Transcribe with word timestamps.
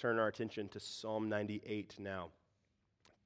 turn 0.00 0.18
our 0.18 0.28
attention 0.28 0.66
to 0.66 0.80
Psalm 0.80 1.28
98 1.28 1.96
now. 1.98 2.28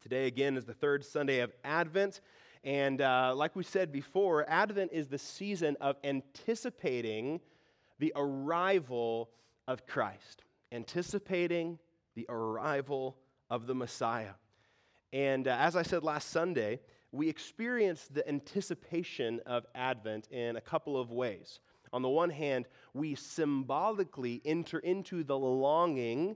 Today, 0.02 0.26
again, 0.26 0.56
is 0.56 0.64
the 0.64 0.74
third 0.74 1.04
Sunday 1.04 1.38
of 1.38 1.52
Advent. 1.62 2.20
And 2.64 3.00
uh, 3.00 3.32
like 3.36 3.54
we 3.54 3.62
said 3.62 3.92
before, 3.92 4.44
Advent 4.50 4.90
is 4.92 5.06
the 5.06 5.18
season 5.18 5.76
of 5.80 5.94
anticipating 6.02 7.38
the 8.00 8.12
arrival 8.16 9.30
of 9.68 9.86
Christ, 9.86 10.42
anticipating 10.72 11.78
the 12.16 12.26
arrival 12.28 13.18
of 13.50 13.68
the 13.68 13.74
Messiah. 13.76 14.34
And 15.12 15.46
uh, 15.46 15.56
as 15.56 15.76
I 15.76 15.82
said 15.82 16.02
last 16.02 16.30
Sunday, 16.30 16.80
we 17.12 17.28
experience 17.28 18.08
the 18.10 18.28
anticipation 18.28 19.38
of 19.46 19.64
Advent 19.76 20.26
in 20.32 20.56
a 20.56 20.60
couple 20.60 20.98
of 20.98 21.12
ways. 21.12 21.60
On 21.92 22.02
the 22.02 22.08
one 22.08 22.30
hand, 22.30 22.66
we 22.94 23.14
symbolically 23.14 24.42
enter 24.44 24.80
into 24.80 25.22
the 25.22 25.38
longing 25.38 26.34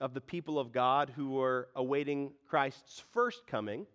of 0.00 0.14
the 0.14 0.20
people 0.20 0.58
of 0.58 0.72
God 0.72 1.12
who 1.14 1.40
are 1.40 1.68
awaiting 1.74 2.32
Christ's 2.48 3.02
first 3.12 3.46
coming. 3.46 3.86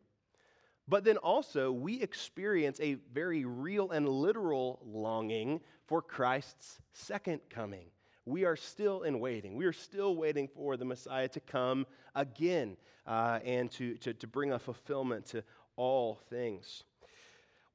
But 0.87 1.03
then 1.03 1.17
also, 1.17 1.71
we 1.71 2.01
experience 2.01 2.79
a 2.79 2.95
very 3.13 3.45
real 3.45 3.91
and 3.91 4.07
literal 4.09 4.79
longing 4.85 5.61
for 5.87 6.01
Christ's 6.01 6.79
second 6.93 7.41
coming. 7.49 7.85
We 8.25 8.45
are 8.45 8.55
still 8.55 9.03
in 9.03 9.19
waiting. 9.19 9.55
We 9.55 9.65
are 9.65 9.73
still 9.73 10.15
waiting 10.15 10.47
for 10.47 10.77
the 10.77 10.85
Messiah 10.85 11.27
to 11.29 11.39
come 11.39 11.85
again 12.15 12.77
uh, 13.07 13.39
and 13.43 13.71
to, 13.71 13.95
to, 13.97 14.13
to 14.13 14.27
bring 14.27 14.53
a 14.53 14.59
fulfillment 14.59 15.25
to 15.27 15.43
all 15.75 16.19
things. 16.29 16.83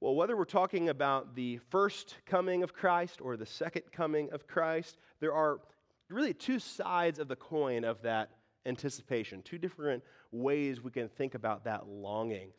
Well, 0.01 0.15
whether 0.15 0.37
we're 0.37 0.45
talking 0.45 0.91
about 0.91 1.34
the 1.34 1.59
first 1.70 2.17
coming 2.27 2.62
of 2.62 2.75
Christ 2.75 3.20
or 3.23 3.37
the 3.37 3.47
second 3.47 3.84
coming 3.93 4.31
of 4.31 4.47
Christ, 4.47 4.98
there 5.20 5.33
are 5.33 5.61
really 6.09 6.34
two 6.34 6.59
sides 6.59 7.19
of 7.19 7.28
the 7.28 7.37
coin 7.37 7.84
of 7.84 8.02
that 8.02 8.30
anticipation, 8.64 9.42
two 9.42 9.59
different 9.59 10.02
ways 10.33 10.80
we 10.80 10.91
can 10.91 11.09
think 11.09 11.34
about 11.34 11.64
that 11.64 11.88
longing. 11.88 12.50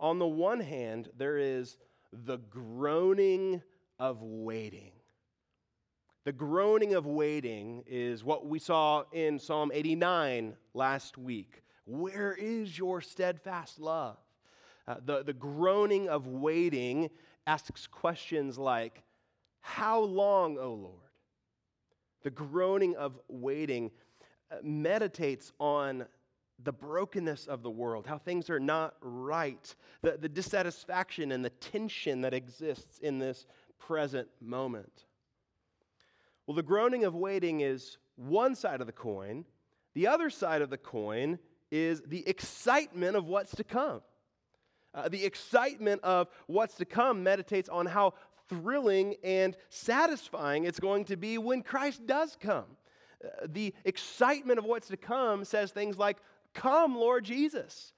On 0.00 0.18
the 0.18 0.26
one 0.26 0.60
hand, 0.60 1.10
there 1.16 1.38
is 1.38 1.76
the 2.12 2.38
groaning 2.38 3.62
of 3.98 4.22
waiting. 4.22 4.92
The 6.24 6.32
groaning 6.32 6.94
of 6.94 7.06
waiting 7.06 7.84
is 7.86 8.24
what 8.24 8.46
we 8.46 8.58
saw 8.58 9.04
in 9.12 9.38
Psalm 9.38 9.70
89 9.72 10.56
last 10.74 11.16
week. 11.16 11.62
Where 11.84 12.32
is 12.32 12.76
your 12.76 13.00
steadfast 13.00 13.78
love? 13.78 14.16
Uh, 14.88 14.96
the, 15.04 15.22
the 15.22 15.32
groaning 15.32 16.08
of 16.08 16.26
waiting 16.26 17.10
asks 17.46 17.86
questions 17.86 18.58
like, 18.58 19.02
How 19.60 20.00
long, 20.00 20.58
O 20.58 20.74
Lord? 20.74 21.05
The 22.26 22.30
groaning 22.30 22.96
of 22.96 23.20
waiting 23.28 23.92
uh, 24.50 24.56
meditates 24.60 25.52
on 25.60 26.06
the 26.64 26.72
brokenness 26.72 27.46
of 27.46 27.62
the 27.62 27.70
world, 27.70 28.04
how 28.04 28.18
things 28.18 28.50
are 28.50 28.58
not 28.58 28.96
right, 29.00 29.72
the, 30.02 30.18
the 30.20 30.28
dissatisfaction 30.28 31.30
and 31.30 31.44
the 31.44 31.50
tension 31.50 32.22
that 32.22 32.34
exists 32.34 32.98
in 32.98 33.20
this 33.20 33.46
present 33.78 34.26
moment. 34.40 35.04
Well, 36.48 36.56
the 36.56 36.64
groaning 36.64 37.04
of 37.04 37.14
waiting 37.14 37.60
is 37.60 37.96
one 38.16 38.56
side 38.56 38.80
of 38.80 38.88
the 38.88 38.92
coin. 38.92 39.44
The 39.94 40.08
other 40.08 40.28
side 40.28 40.62
of 40.62 40.70
the 40.70 40.78
coin 40.78 41.38
is 41.70 42.02
the 42.08 42.28
excitement 42.28 43.14
of 43.14 43.26
what's 43.26 43.54
to 43.54 43.62
come. 43.62 44.00
Uh, 44.92 45.08
the 45.08 45.24
excitement 45.24 46.02
of 46.02 46.26
what's 46.48 46.74
to 46.78 46.86
come 46.86 47.22
meditates 47.22 47.68
on 47.68 47.86
how 47.86 48.14
thrilling 48.48 49.16
and 49.22 49.56
satisfying 49.68 50.64
it's 50.64 50.80
going 50.80 51.04
to 51.06 51.16
be 51.16 51.38
when 51.38 51.62
Christ 51.62 52.06
does 52.06 52.36
come. 52.40 52.64
Uh, 53.24 53.46
the 53.46 53.74
excitement 53.84 54.58
of 54.58 54.64
what's 54.64 54.88
to 54.88 54.96
come 54.96 55.44
says 55.44 55.72
things 55.72 55.98
like, 55.98 56.18
Come, 56.54 56.96
Lord 56.96 57.24
Jesus. 57.24 57.92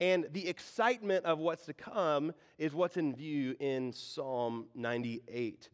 And 0.00 0.26
the 0.32 0.48
excitement 0.48 1.24
of 1.24 1.38
what's 1.38 1.64
to 1.66 1.72
come 1.72 2.32
is 2.58 2.74
what's 2.74 2.96
in 2.96 3.14
view 3.14 3.56
in 3.60 3.92
Psalm 3.92 4.66
98. 4.74 5.70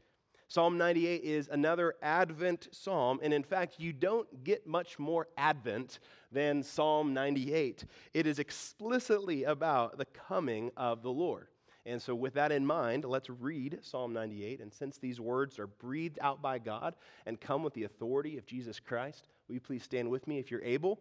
Psalm 0.47 0.77
98 0.77 1.25
is 1.25 1.49
another 1.51 1.95
Advent 2.03 2.69
psalm, 2.73 3.19
and 3.23 3.33
in 3.33 3.43
fact, 3.43 3.77
you 3.79 3.91
don't 3.91 4.45
get 4.45 4.67
much 4.67 4.99
more 4.99 5.27
Advent 5.39 5.99
than 6.31 6.63
Psalm 6.63 7.15
98. 7.15 7.87
It 8.13 8.27
is 8.27 8.39
explicitly 8.39 9.45
about 9.45 9.97
the 9.97 10.05
coming 10.05 10.71
of 10.77 11.03
the 11.03 11.11
Lord. 11.11 11.49
And 11.85 12.01
so, 12.01 12.15
with 12.15 12.35
that 12.35 12.53
in 12.53 12.65
mind, 12.65 13.05
let's 13.05 13.29
read 13.29 13.79
Psalm 13.83 14.13
98. 14.13 14.61
And 14.61 14.73
since 14.73 14.99
these 14.99 15.21
words 15.21 15.59
are 15.59 15.67
breathed 15.67 16.19
out 16.21 16.41
by 16.41 16.59
God 16.59 16.95
and 17.27 17.41
come 17.41 17.65
with 17.65 17.75
the 17.75 17.85
authority 17.85 18.39
of 18.39 18.47
Jesus 18.47 18.79
Christ, 18.79 19.27
will 19.47 19.55
you 19.55 19.61
please 19.61 19.83
stand 19.83 20.09
with 20.09 20.29
me 20.29 20.39
if 20.39 20.51
you're 20.51 20.63
able 20.63 21.01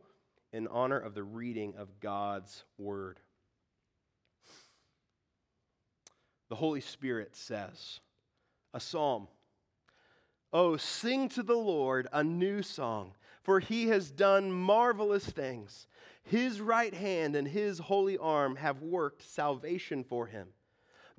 in 0.53 0.67
honor 0.67 0.97
of 0.97 1.13
the 1.13 1.23
reading 1.23 1.75
of 1.77 1.99
God's 1.99 2.63
word? 2.79 3.19
The 6.49 6.55
Holy 6.55 6.81
Spirit 6.81 7.35
says, 7.35 7.99
a 8.73 8.79
psalm. 8.79 9.27
Oh, 10.51 10.77
sing 10.77 11.29
to 11.29 11.43
the 11.43 11.55
Lord 11.55 12.07
a 12.11 12.23
new 12.23 12.61
song, 12.61 13.13
for 13.43 13.59
he 13.59 13.87
has 13.87 14.11
done 14.11 14.51
marvelous 14.51 15.25
things. 15.25 15.87
His 16.23 16.59
right 16.59 16.93
hand 16.93 17.35
and 17.35 17.47
his 17.47 17.79
holy 17.79 18.17
arm 18.17 18.57
have 18.57 18.81
worked 18.81 19.23
salvation 19.23 20.03
for 20.03 20.25
him. 20.25 20.47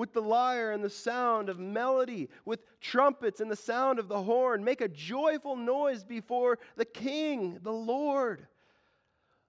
with 0.00 0.14
the 0.14 0.22
lyre 0.22 0.72
and 0.72 0.82
the 0.82 0.88
sound 0.88 1.50
of 1.50 1.58
melody, 1.58 2.30
with 2.46 2.60
trumpets 2.80 3.38
and 3.38 3.50
the 3.50 3.54
sound 3.54 3.98
of 3.98 4.08
the 4.08 4.22
horn. 4.22 4.64
Make 4.64 4.80
a 4.80 4.88
joyful 4.88 5.56
noise 5.56 6.04
before 6.04 6.58
the 6.76 6.86
King, 6.86 7.58
the 7.62 7.70
Lord. 7.70 8.46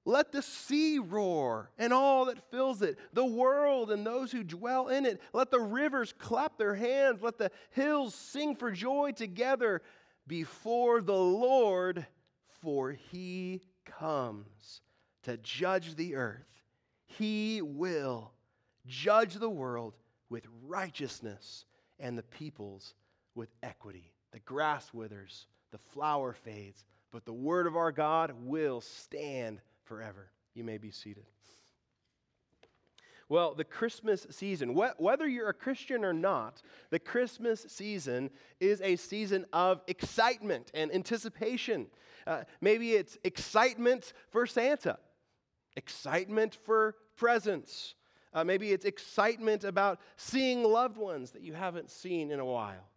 Let 0.03 0.33
the 0.33 0.41
sea 0.41 0.99
roar 0.99 1.71
and 1.77 1.93
all 1.93 2.25
that 2.25 2.51
fills 2.51 2.81
it, 2.81 2.99
the 3.13 3.25
world 3.25 3.91
and 3.91 4.05
those 4.05 4.29
who 4.33 4.43
dwell 4.43 4.89
in 4.89 5.05
it. 5.05 5.21
Let 5.31 5.51
the 5.51 5.61
rivers 5.61 6.13
clap 6.19 6.57
their 6.57 6.75
hands. 6.75 7.21
Let 7.21 7.37
the 7.37 7.51
hills 7.69 8.13
sing 8.13 8.57
for 8.57 8.73
joy 8.73 9.13
together 9.13 9.81
before 10.27 11.01
the 11.01 11.13
Lord, 11.17 12.05
for 12.59 12.91
he 12.91 13.61
comes 13.85 14.81
to 15.23 15.37
judge 15.37 15.95
the 15.95 16.15
earth. 16.15 16.43
He 17.05 17.61
will 17.61 18.33
judge 18.85 19.35
the 19.35 19.49
world 19.49 19.93
with 20.31 20.47
righteousness 20.65 21.65
and 21.99 22.17
the 22.17 22.23
peoples 22.23 22.95
with 23.35 23.49
equity. 23.61 24.11
The 24.31 24.39
grass 24.39 24.91
withers, 24.93 25.45
the 25.71 25.77
flower 25.77 26.33
fades, 26.33 26.85
but 27.11 27.25
the 27.25 27.33
word 27.33 27.67
of 27.67 27.75
our 27.75 27.91
God 27.91 28.33
will 28.45 28.79
stand 28.81 29.59
forever. 29.83 30.31
You 30.55 30.63
may 30.63 30.77
be 30.77 30.89
seated. 30.89 31.25
Well, 33.27 33.53
the 33.53 33.63
Christmas 33.63 34.25
season, 34.29 34.73
whether 34.73 35.27
you're 35.27 35.49
a 35.49 35.53
Christian 35.53 36.03
or 36.03 36.11
not, 36.11 36.61
the 36.89 36.99
Christmas 36.99 37.65
season 37.69 38.29
is 38.59 38.81
a 38.81 38.97
season 38.97 39.45
of 39.53 39.81
excitement 39.87 40.71
and 40.73 40.93
anticipation. 40.93 41.87
Uh, 42.27 42.43
maybe 42.59 42.91
it's 42.91 43.17
excitement 43.23 44.11
for 44.31 44.45
Santa, 44.45 44.97
excitement 45.77 46.57
for 46.65 46.95
presents, 47.15 47.95
uh, 48.33 48.43
maybe 48.43 48.71
it's 48.71 48.85
excitement 48.85 49.63
about 49.63 49.99
seeing 50.15 50.63
loved 50.63 50.97
ones 50.97 51.31
that 51.31 51.41
you 51.41 51.53
haven't 51.53 51.89
seen 51.89 52.31
in 52.31 52.39
a 52.39 52.45
while. 52.45 52.87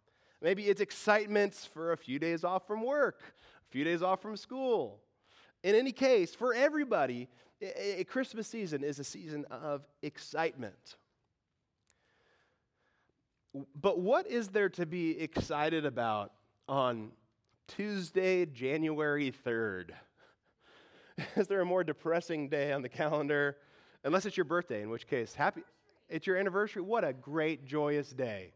Maybe 0.41 0.67
it's 0.67 0.81
excitement 0.81 1.69
for 1.73 1.91
a 1.91 1.97
few 1.97 2.19
days 2.19 2.43
off 2.43 2.67
from 2.67 2.83
work, 2.83 3.21
a 3.67 3.71
few 3.71 3.83
days 3.83 4.01
off 4.01 4.21
from 4.21 4.37
school. 4.37 4.99
In 5.63 5.75
any 5.75 5.91
case, 5.91 6.35
for 6.35 6.53
everybody, 6.53 7.27
a 7.61 8.03
Christmas 8.03 8.47
season 8.47 8.83
is 8.83 8.99
a 8.99 9.03
season 9.03 9.45
of 9.49 9.87
excitement. 10.01 10.97
But 13.81 13.99
what 13.99 14.27
is 14.27 14.49
there 14.49 14.69
to 14.69 14.85
be 14.85 15.19
excited 15.19 15.85
about 15.85 16.33
on 16.67 17.11
Tuesday, 17.67 18.45
January 18.45 19.33
3rd? 19.45 19.91
Is 21.37 21.47
there 21.47 21.61
a 21.61 21.65
more 21.65 21.83
depressing 21.83 22.49
day 22.49 22.73
on 22.73 22.81
the 22.81 22.89
calendar 22.89 23.55
Unless 24.05 24.27
it's 24.27 24.37
your 24.37 24.45
birthday, 24.45 24.83
in 24.83 24.91
which 24.91 25.07
case, 25.07 25.33
happy. 25.33 25.63
It's 26.09 26.27
your 26.27 26.37
anniversary. 26.37 26.83
What 26.83 27.03
a 27.03 27.11
great, 27.11 27.65
joyous 27.65 28.11
day. 28.11 28.53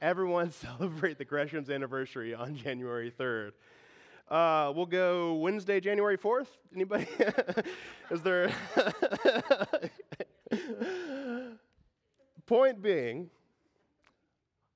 Everyone 0.00 0.50
celebrate 0.78 1.18
the 1.18 1.26
Gresham's 1.26 1.68
anniversary 1.68 2.34
on 2.34 2.56
January 2.56 3.12
3rd. 3.12 3.52
Uh, 4.30 4.72
we'll 4.74 4.86
go 4.86 5.34
Wednesday, 5.34 5.78
January 5.78 6.16
4th. 6.16 6.46
Anybody? 6.74 7.06
Is 8.10 8.22
there. 8.22 8.50
Point 12.46 12.80
being, 12.80 13.28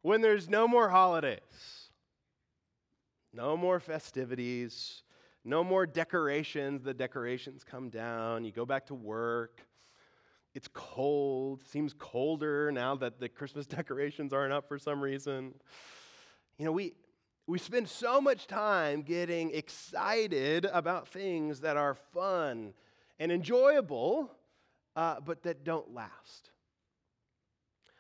when 0.03 0.21
there's 0.21 0.47
no 0.47 0.69
more 0.69 0.91
holidays, 0.91 1.89
no 3.33 3.57
more 3.57 3.81
festivities, 3.81 5.05
no 5.43 5.65
more 5.65 5.87
decorations, 5.87 6.83
the 6.83 6.93
decorations 6.93 7.65
come 7.65 7.89
down, 7.89 8.45
you 8.45 8.53
go 8.53 8.67
back 8.67 8.85
to 8.89 8.95
work. 8.95 9.63
It's 10.55 10.69
cold, 10.73 11.63
seems 11.67 11.95
colder 11.95 12.71
now 12.71 12.95
that 12.97 13.19
the 13.19 13.29
Christmas 13.29 13.67
decorations 13.79 14.33
aren't 14.33 14.53
up 14.53 14.69
for 14.69 14.79
some 14.79 15.01
reason. 15.01 15.55
You 16.59 16.67
know, 16.67 16.73
we, 16.73 16.93
we 17.47 17.59
spend 17.59 17.89
so 17.89 18.21
much 18.21 18.47
time 18.47 19.03
getting 19.03 19.51
excited 19.53 20.67
about 20.67 21.09
things 21.09 21.61
that 21.61 21.77
are 21.77 21.95
fun 21.95 22.75
and 23.19 23.33
enjoyable, 23.33 24.31
uh, 24.95 25.21
but 25.21 25.43
that 25.45 25.65
don't 25.65 25.95
last. 25.95 26.51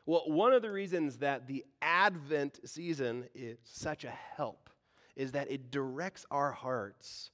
Well, 0.04 0.24
one 0.26 0.52
of 0.52 0.62
the 0.62 0.70
reasons 0.70 1.18
that 1.18 1.46
the 1.46 1.64
Advent 1.80 2.60
season 2.68 3.28
is 3.34 3.58
such 3.64 4.04
a 4.04 4.10
help 4.10 4.68
is 5.14 5.32
that 5.32 5.50
it 5.50 5.70
directs 5.70 6.26
our 6.30 6.50
hearts 6.50 7.30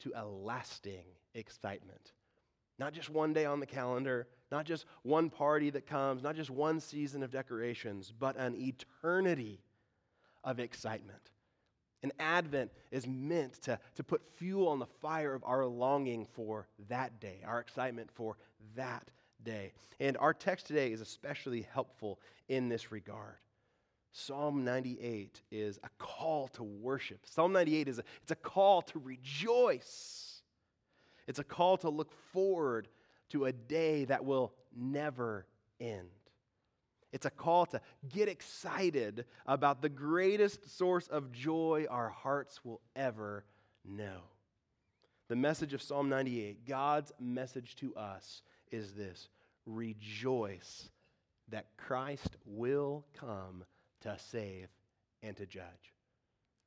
to 0.00 0.12
a 0.14 0.24
lasting 0.26 1.04
excitement. 1.34 2.12
Not 2.80 2.94
just 2.94 3.10
one 3.10 3.34
day 3.34 3.44
on 3.44 3.60
the 3.60 3.66
calendar, 3.66 4.26
not 4.50 4.64
just 4.64 4.86
one 5.02 5.28
party 5.28 5.68
that 5.68 5.86
comes, 5.86 6.22
not 6.22 6.34
just 6.34 6.48
one 6.48 6.80
season 6.80 7.22
of 7.22 7.30
decorations, 7.30 8.10
but 8.18 8.38
an 8.38 8.56
eternity 8.56 9.60
of 10.42 10.58
excitement. 10.58 11.30
An 12.02 12.10
Advent 12.18 12.70
is 12.90 13.06
meant 13.06 13.60
to, 13.64 13.78
to 13.96 14.02
put 14.02 14.22
fuel 14.38 14.68
on 14.68 14.78
the 14.78 14.86
fire 14.86 15.34
of 15.34 15.44
our 15.44 15.66
longing 15.66 16.26
for 16.32 16.68
that 16.88 17.20
day, 17.20 17.42
our 17.46 17.60
excitement 17.60 18.10
for 18.14 18.38
that 18.74 19.06
day. 19.44 19.72
And 20.00 20.16
our 20.16 20.32
text 20.32 20.66
today 20.66 20.90
is 20.90 21.02
especially 21.02 21.66
helpful 21.74 22.18
in 22.48 22.70
this 22.70 22.90
regard. 22.90 23.36
Psalm 24.12 24.64
98 24.64 25.42
is 25.50 25.78
a 25.84 25.90
call 25.98 26.48
to 26.48 26.62
worship. 26.62 27.26
Psalm 27.26 27.52
98 27.52 27.88
is 27.88 27.98
a, 27.98 28.04
it's 28.22 28.32
a 28.32 28.36
call 28.36 28.80
to 28.80 28.98
rejoice. 28.98 30.29
It's 31.30 31.38
a 31.38 31.44
call 31.44 31.76
to 31.76 31.90
look 31.90 32.10
forward 32.32 32.88
to 33.28 33.44
a 33.44 33.52
day 33.52 34.04
that 34.06 34.24
will 34.24 34.52
never 34.76 35.46
end. 35.80 36.08
It's 37.12 37.24
a 37.24 37.30
call 37.30 37.66
to 37.66 37.80
get 38.08 38.28
excited 38.28 39.26
about 39.46 39.80
the 39.80 39.88
greatest 39.88 40.76
source 40.76 41.06
of 41.06 41.30
joy 41.30 41.86
our 41.88 42.08
hearts 42.08 42.64
will 42.64 42.80
ever 42.96 43.44
know. 43.84 44.22
The 45.28 45.36
message 45.36 45.72
of 45.72 45.80
Psalm 45.80 46.08
98, 46.08 46.66
God's 46.66 47.12
message 47.20 47.76
to 47.76 47.94
us, 47.94 48.42
is 48.72 48.94
this 48.94 49.28
rejoice 49.66 50.88
that 51.50 51.66
Christ 51.76 52.36
will 52.44 53.04
come 53.20 53.62
to 54.00 54.16
save 54.32 54.66
and 55.22 55.36
to 55.36 55.46
judge. 55.46 55.94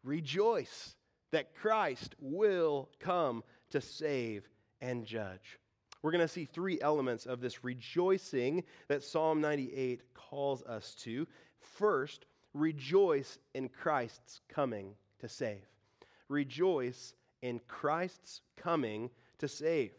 Rejoice 0.05 0.95
that 1.33 1.53
Christ 1.53 2.15
will 2.21 2.87
come 3.01 3.43
to 3.71 3.81
save 3.81 4.47
and 4.83 5.05
judge. 5.05 5.59
We're 6.01 6.11
going 6.11 6.21
to 6.21 6.27
see 6.27 6.45
three 6.45 6.79
elements 6.81 7.25
of 7.25 7.39
this 7.39 7.63
rejoicing 7.63 8.65
that 8.89 9.03
Psalm 9.03 9.39
98 9.39 10.01
calls 10.13 10.61
us 10.63 10.93
to. 11.03 11.25
First, 11.59 12.25
rejoice 12.53 13.39
in 13.53 13.69
Christ's 13.69 14.41
coming 14.49 14.93
to 15.19 15.29
save. 15.29 15.65
Rejoice 16.27 17.13
in 17.41 17.61
Christ's 17.67 18.41
coming 18.57 19.09
to 19.39 19.47
save. 19.47 19.91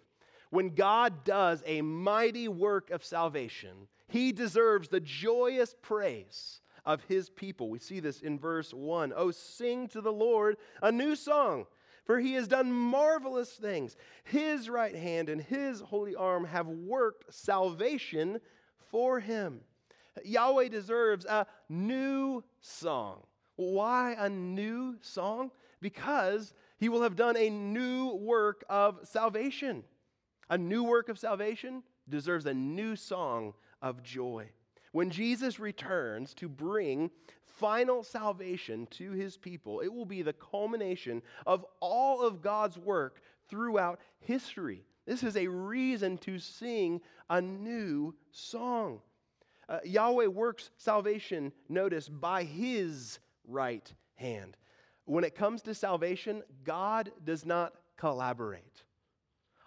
When 0.51 0.75
God 0.75 1.25
does 1.25 1.63
a 1.67 1.81
mighty 1.81 2.49
work 2.49 2.91
of 2.91 3.03
salvation, 3.03 3.89
he 4.07 4.31
deserves 4.31 4.89
the 4.89 5.01
joyous 5.01 5.75
praise 5.81 6.61
of 6.85 7.03
his 7.05 7.31
people. 7.31 7.71
We 7.71 7.79
see 7.79 8.01
this 8.01 8.21
in 8.21 8.39
verse 8.39 8.75
1. 8.75 9.15
Oh, 9.17 9.31
sing 9.31 9.89
to 9.89 10.03
the 10.03 10.13
Lord 10.13 10.59
a 10.83 10.93
new 10.93 11.17
song, 11.17 11.67
for 12.05 12.19
he 12.19 12.35
has 12.35 12.49
done 12.49 12.71
marvelous 12.71 13.51
things. 13.51 13.97
His 14.25 14.69
right 14.69 14.95
hand 14.95 15.29
and 15.29 15.41
his 15.41 15.81
holy 15.81 16.15
arm 16.15 16.45
have 16.45 16.67
worked 16.67 17.33
salvation 17.33 18.41
for 18.91 19.21
him. 19.21 19.61
Yahweh 20.25 20.69
deserves 20.69 21.25
a 21.25 21.47
new 21.69 22.45
song. 22.61 23.23
Why 23.57 24.15
a 24.19 24.29
new 24.29 24.97
song? 25.01 25.51
Because 25.81 26.55
he 26.79 26.89
will 26.89 27.03
have 27.03 27.17
done 27.17 27.37
a 27.37 27.51
new 27.51 28.15
work 28.15 28.65
of 28.69 29.01
salvation. 29.05 29.85
A 30.51 30.59
new 30.59 30.85
work 30.85 31.09
of 31.09 31.19
salvation 31.19 31.83
deserves 32.09 32.47
a 32.47 32.55
new 32.55 32.97
song 32.97 33.55
of 33.81 34.03
joy. 34.03 34.51
When 34.95 35.11
Jesus 35.11 35.59
returns 35.59 36.35
to 36.35 36.49
bring 36.49 37.11
final 37.43 38.05
salvation 38.05 38.87
to 38.93 39.11
his 39.11 39.37
people, 39.37 39.81
it 39.81 39.93
will 39.93 40.05
be 40.05 40.23
the 40.23 40.33
culmination 40.33 41.21
of 41.47 41.67
all 41.81 42.23
of 42.25 42.41
God's 42.41 42.79
work 42.79 43.21
throughout 43.49 43.99
history. 44.21 44.85
This 45.05 45.25
is 45.25 45.37
a 45.37 45.49
reason 45.49 46.17
to 46.19 46.39
sing 46.39 47.01
a 47.29 47.43
new 47.43 48.15
song. 48.31 49.01
Uh, 49.69 49.81
Yahweh 49.85 50.29
works 50.29 50.71
salvation, 50.77 51.51
notice, 51.69 52.09
by 52.09 52.45
his 52.45 53.19
right 53.49 53.93
hand. 54.15 54.57
When 55.07 55.25
it 55.25 55.35
comes 55.35 55.61
to 55.63 55.75
salvation, 55.75 56.45
God 56.63 57.11
does 57.25 57.45
not 57.45 57.75
collaborate 57.97 58.85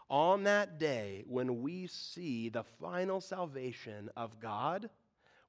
on 0.09 0.44
that 0.44 0.79
day 0.79 1.24
when 1.27 1.62
we 1.62 1.88
see 1.88 2.47
the 2.47 2.63
final 2.63 3.19
salvation 3.19 4.09
of 4.15 4.39
God, 4.39 4.89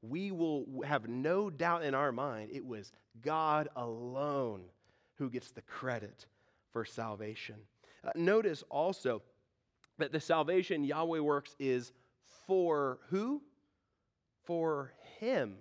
we 0.02 0.30
will 0.30 0.66
have 0.86 1.08
no 1.08 1.50
doubt 1.50 1.82
in 1.82 1.94
our 1.94 2.12
mind 2.12 2.50
it 2.52 2.64
was 2.64 2.92
God 3.20 3.68
alone 3.76 4.62
who 5.16 5.30
gets 5.30 5.50
the 5.50 5.62
credit 5.62 6.26
for 6.72 6.84
salvation. 6.84 7.56
Uh, 8.04 8.10
notice 8.14 8.62
also 8.70 9.22
that 9.98 10.12
the 10.12 10.20
salvation 10.20 10.84
Yahweh 10.84 11.18
works 11.18 11.56
is 11.58 11.92
for 12.46 12.98
who? 13.10 13.42
For 14.44 14.92
Him. 15.18 15.56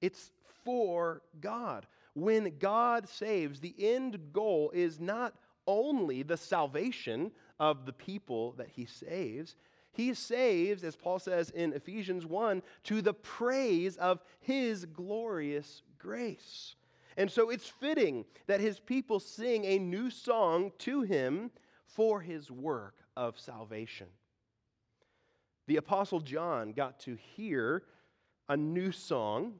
It's 0.00 0.30
for 0.64 1.22
God. 1.40 1.86
When 2.14 2.58
God 2.58 3.08
saves, 3.08 3.60
the 3.60 3.74
end 3.78 4.18
goal 4.32 4.70
is 4.74 5.00
not 5.00 5.34
only 5.66 6.22
the 6.22 6.36
salvation 6.36 7.30
of 7.58 7.86
the 7.86 7.92
people 7.92 8.52
that 8.52 8.68
he 8.68 8.84
saves. 8.84 9.56
He 9.92 10.14
saves, 10.14 10.84
as 10.84 10.96
Paul 10.96 11.18
says 11.18 11.50
in 11.50 11.72
Ephesians 11.72 12.24
1, 12.24 12.62
to 12.84 13.02
the 13.02 13.14
praise 13.14 13.96
of 13.96 14.22
his 14.40 14.86
glorious 14.86 15.82
grace. 15.98 16.74
And 17.16 17.30
so 17.30 17.50
it's 17.50 17.68
fitting 17.68 18.24
that 18.46 18.60
his 18.60 18.80
people 18.80 19.20
sing 19.20 19.64
a 19.64 19.78
new 19.78 20.10
song 20.10 20.72
to 20.78 21.02
him 21.02 21.50
for 21.84 22.20
his 22.20 22.50
work 22.50 22.96
of 23.16 23.38
salvation. 23.38 24.06
The 25.66 25.76
Apostle 25.76 26.20
John 26.20 26.72
got 26.72 26.98
to 27.00 27.16
hear 27.36 27.84
a 28.48 28.56
new 28.56 28.92
song, 28.92 29.54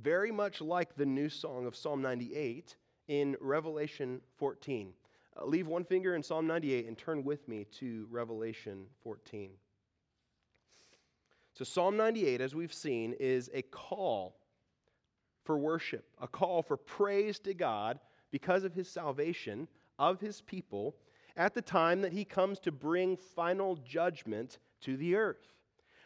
very 0.00 0.32
much 0.32 0.60
like 0.60 0.96
the 0.96 1.06
new 1.06 1.28
song 1.28 1.66
of 1.66 1.76
Psalm 1.76 2.00
98, 2.00 2.76
in 3.08 3.36
Revelation 3.40 4.20
14. 4.38 4.92
Uh, 5.40 5.46
leave 5.46 5.66
one 5.66 5.84
finger 5.84 6.14
in 6.14 6.22
Psalm 6.22 6.46
98 6.46 6.86
and 6.86 6.98
turn 6.98 7.24
with 7.24 7.46
me 7.48 7.66
to 7.78 8.06
Revelation 8.10 8.86
14. 9.02 9.50
So, 11.54 11.64
Psalm 11.64 11.96
98, 11.96 12.40
as 12.40 12.54
we've 12.54 12.72
seen, 12.72 13.14
is 13.18 13.50
a 13.52 13.62
call 13.62 14.36
for 15.44 15.58
worship, 15.58 16.04
a 16.20 16.28
call 16.28 16.62
for 16.62 16.76
praise 16.76 17.38
to 17.40 17.54
God 17.54 17.98
because 18.30 18.64
of 18.64 18.74
his 18.74 18.88
salvation 18.88 19.66
of 19.98 20.20
his 20.20 20.40
people 20.42 20.96
at 21.36 21.54
the 21.54 21.62
time 21.62 22.00
that 22.02 22.12
he 22.12 22.24
comes 22.24 22.58
to 22.60 22.72
bring 22.72 23.16
final 23.16 23.76
judgment 23.76 24.58
to 24.82 24.96
the 24.96 25.16
earth. 25.16 25.54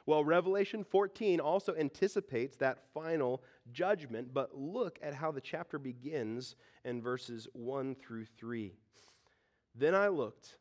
Well, 0.07 0.25
Revelation 0.25 0.85
14 0.85 1.41
also 1.41 1.75
anticipates 1.77 2.57
that 2.59 2.79
final 2.93 3.43
judgment, 3.73 4.35
but 4.35 4.57
look 4.57 4.99
at 5.03 5.15
how 5.15 5.31
the 5.33 5.41
chapter 5.41 5.79
begins 5.79 6.57
in 6.85 7.01
verses 7.01 7.49
1 7.55 7.95
through 7.95 8.27
3. 8.27 8.75
Then 9.75 9.95
I 9.95 10.09
looked, 10.09 10.59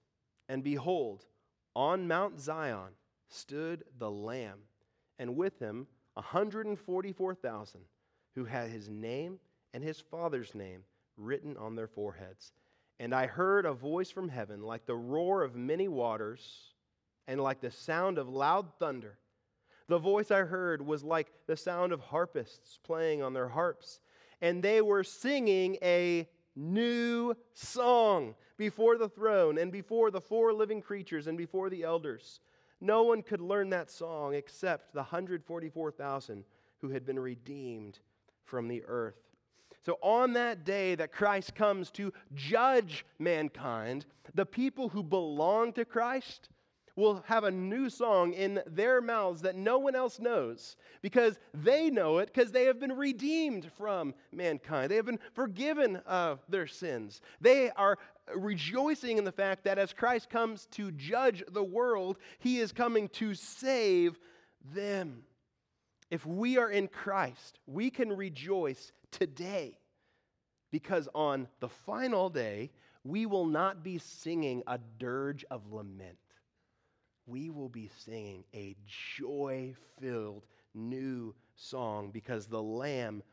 and 0.49 0.63
behold, 0.63 1.25
on 1.75 2.07
Mount 2.07 2.39
Zion 2.39 2.93
stood 3.27 3.83
the 3.97 4.09
Lamb, 4.09 4.59
and 5.19 5.35
with 5.35 5.59
him 5.59 5.87
144,000 6.15 7.81
who 8.35 8.45
had 8.45 8.69
his 8.69 8.89
name 8.89 9.39
and 9.73 9.83
his 9.83 9.99
father's 9.99 10.55
name 10.55 10.83
written 11.17 11.57
on 11.57 11.75
their 11.75 11.87
foreheads. 11.87 12.51
And 12.99 13.13
I 13.13 13.27
heard 13.27 13.65
a 13.65 13.73
voice 13.73 14.11
from 14.11 14.29
heaven 14.29 14.61
like 14.61 14.85
the 14.85 14.95
roar 14.95 15.43
of 15.43 15.55
many 15.55 15.87
waters 15.87 16.73
and 17.27 17.41
like 17.41 17.61
the 17.61 17.71
sound 17.71 18.17
of 18.17 18.29
loud 18.29 18.67
thunder. 18.79 19.17
The 19.87 19.97
voice 19.97 20.31
I 20.31 20.41
heard 20.41 20.85
was 20.85 21.03
like 21.03 21.31
the 21.47 21.57
sound 21.57 21.91
of 21.91 21.99
harpists 21.99 22.79
playing 22.83 23.21
on 23.21 23.33
their 23.33 23.49
harps, 23.49 23.99
and 24.41 24.63
they 24.63 24.81
were 24.81 25.03
singing 25.03 25.77
a 25.81 26.27
new 26.55 27.35
song 27.53 28.35
before 28.57 28.97
the 28.97 29.09
throne 29.09 29.57
and 29.57 29.71
before 29.71 30.11
the 30.11 30.21
four 30.21 30.53
living 30.53 30.81
creatures 30.81 31.27
and 31.27 31.37
before 31.37 31.69
the 31.69 31.83
elders. 31.83 32.39
No 32.81 33.03
one 33.03 33.21
could 33.21 33.41
learn 33.41 33.69
that 33.69 33.89
song 33.89 34.33
except 34.33 34.93
the 34.93 34.99
144,000 34.99 36.43
who 36.79 36.89
had 36.89 37.05
been 37.05 37.19
redeemed 37.19 37.99
from 38.43 38.67
the 38.67 38.83
earth. 38.85 39.15
So, 39.85 39.97
on 40.01 40.33
that 40.33 40.63
day 40.63 40.95
that 40.95 41.11
Christ 41.11 41.55
comes 41.55 41.91
to 41.91 42.13
judge 42.33 43.05
mankind, 43.19 44.05
the 44.33 44.45
people 44.45 44.89
who 44.89 45.03
belong 45.03 45.73
to 45.73 45.83
Christ 45.83 46.49
will 46.95 47.23
have 47.27 47.43
a 47.43 47.51
new 47.51 47.89
song 47.89 48.33
in 48.33 48.61
their 48.67 49.01
mouths 49.01 49.41
that 49.41 49.55
no 49.55 49.79
one 49.79 49.95
else 49.95 50.19
knows 50.19 50.75
because 51.01 51.39
they 51.53 51.89
know 51.89 52.19
it 52.19 52.31
because 52.33 52.51
they 52.51 52.65
have 52.65 52.79
been 52.79 52.91
redeemed 52.91 53.69
from 53.77 54.13
mankind. 54.31 54.91
They 54.91 54.95
have 54.95 55.05
been 55.05 55.19
forgiven 55.33 55.97
of 56.05 56.39
their 56.47 56.67
sins. 56.67 57.21
They 57.41 57.71
are 57.71 57.97
rejoicing 58.35 59.17
in 59.17 59.23
the 59.23 59.31
fact 59.31 59.63
that 59.63 59.79
as 59.79 59.91
Christ 59.91 60.29
comes 60.29 60.67
to 60.71 60.91
judge 60.91 61.43
the 61.51 61.63
world, 61.63 62.17
he 62.39 62.59
is 62.59 62.71
coming 62.71 63.09
to 63.09 63.33
save 63.33 64.19
them. 64.73 65.23
If 66.11 66.25
we 66.25 66.57
are 66.57 66.69
in 66.69 66.87
Christ, 66.87 67.57
we 67.65 67.89
can 67.89 68.15
rejoice 68.15 68.91
today 69.11 69.79
because 70.71 71.09
on 71.15 71.47
the 71.59 71.69
final 71.69 72.29
day, 72.29 72.71
we 73.03 73.25
will 73.25 73.45
not 73.45 73.83
be 73.83 73.97
singing 73.97 74.63
a 74.67 74.79
dirge 74.97 75.43
of 75.51 75.71
lament 75.71 76.17
we 77.25 77.49
will 77.49 77.69
be 77.69 77.89
singing 78.05 78.43
a 78.53 78.75
joy 79.17 79.73
filled 79.99 80.45
new 80.73 81.33
song 81.55 82.11
because 82.11 82.47
the 82.47 82.61
Lamb 82.61 83.23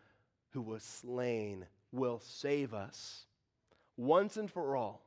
who 0.50 0.62
was 0.62 0.82
slain 0.82 1.66
will 1.92 2.20
save 2.20 2.74
us 2.74 3.26
once 3.96 4.36
and 4.36 4.50
for 4.50 4.76
all 4.76 5.02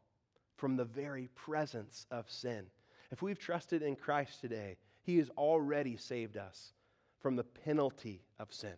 from 0.57 0.75
the 0.75 0.85
very 0.85 1.29
presence 1.35 2.05
of 2.11 2.29
sin. 2.29 2.65
If 3.11 3.21
we've 3.21 3.39
trusted 3.39 3.81
in 3.81 3.95
Christ 3.95 4.41
today, 4.41 4.77
He 5.03 5.17
has 5.17 5.29
already 5.37 5.97
saved 5.97 6.37
us 6.37 6.73
from 7.21 7.35
the 7.35 7.43
penalty 7.43 8.21
of 8.39 8.53
sin. 8.53 8.75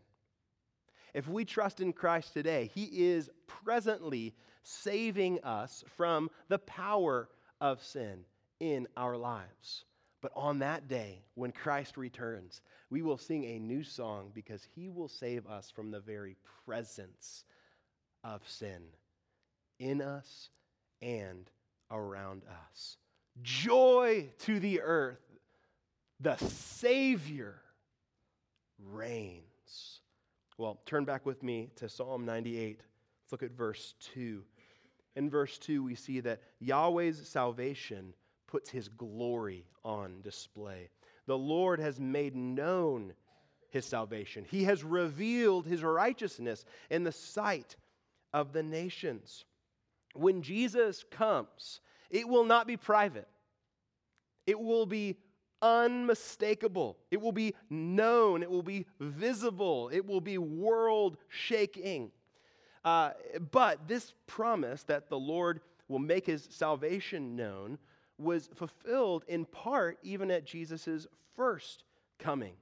If 1.14 1.28
we 1.28 1.46
trust 1.46 1.80
in 1.80 1.94
Christ 1.94 2.34
today, 2.34 2.70
He 2.74 2.86
is 3.08 3.30
presently 3.48 4.36
saving 4.64 5.40
us 5.44 5.84
from 5.96 6.30
the 6.50 6.60
power 6.60 7.30
of 7.62 7.82
sin 7.82 8.26
in 8.60 8.88
our 8.98 9.18
lives. 9.18 9.86
But 10.26 10.32
on 10.36 10.58
that 10.58 10.88
day, 10.88 11.22
when 11.36 11.52
Christ 11.52 11.98
returns, 11.98 12.62
we 12.90 13.04
will 13.04 13.20
sing 13.20 13.44
a 13.44 13.60
new 13.60 13.84
song 13.84 14.32
because 14.34 14.68
he 14.74 14.90
will 14.90 15.08
save 15.08 15.46
us 15.46 15.70
from 15.70 15.92
the 15.92 16.00
very 16.00 16.36
presence 16.66 17.46
of 18.24 18.42
sin 18.50 18.82
in 19.78 20.02
us 20.02 20.50
and 21.00 21.48
around 21.92 22.42
us. 22.72 22.98
Joy 23.44 24.32
to 24.40 24.60
the 24.60 24.82
earth, 24.82 25.22
the 26.20 26.38
Savior 26.38 27.62
reigns. 28.84 30.00
Well, 30.58 30.80
turn 30.88 31.06
back 31.06 31.28
with 31.28 31.44
me 31.44 31.70
to 31.76 31.88
Psalm 31.88 32.26
98. 32.26 32.80
Let's 32.80 33.32
look 33.32 33.44
at 33.44 33.56
verse 33.56 33.94
2. 34.16 34.42
In 35.18 35.30
verse 35.30 35.60
2, 35.60 35.84
we 35.84 35.94
see 35.94 36.20
that 36.22 36.42
Yahweh's 36.60 37.28
salvation 37.28 38.16
puts 38.48 38.70
his 38.70 38.88
glory 38.88 39.66
on 39.84 40.22
display. 40.22 40.90
The 41.28 41.38
Lord 41.38 41.80
has 41.80 42.00
made 42.00 42.36
known 42.36 43.14
his 43.70 43.86
salvation, 43.86 44.46
he 44.50 44.64
has 44.64 44.84
revealed 44.84 45.66
his 45.66 45.84
righteousness 45.84 46.64
in 46.90 47.04
the 47.04 47.12
sight 47.12 47.76
of 48.34 48.54
the 48.54 48.64
nations. 48.64 49.46
When 50.14 50.42
Jesus 50.42 51.04
comes, 51.12 51.82
it 52.10 52.28
will 52.28 52.46
not 52.46 52.68
be 52.68 52.78
private. 52.78 53.28
It 54.48 54.58
will 54.58 54.86
be 54.86 55.18
unmistakable. 55.62 56.98
It 57.12 57.20
will 57.20 57.32
be 57.32 57.56
known. 57.70 58.44
It 58.44 58.52
will 58.52 58.64
be 58.64 58.86
visible. 59.00 59.90
It 59.92 60.06
will 60.06 60.22
be 60.22 60.38
world 60.38 61.18
shaking. 61.28 62.12
Uh, 62.84 63.12
but 63.52 63.88
this 63.88 64.14
promise 64.28 64.84
that 64.84 65.10
the 65.10 65.18
Lord 65.18 65.62
will 65.88 66.00
make 66.00 66.26
his 66.26 66.48
salvation 66.52 67.36
known 67.36 67.78
was 68.18 68.50
fulfilled 68.56 69.24
in 69.28 69.46
part 69.46 69.98
even 70.04 70.32
at 70.32 70.46
Jesus' 70.46 71.08
first 71.36 71.84
coming. 72.20 72.54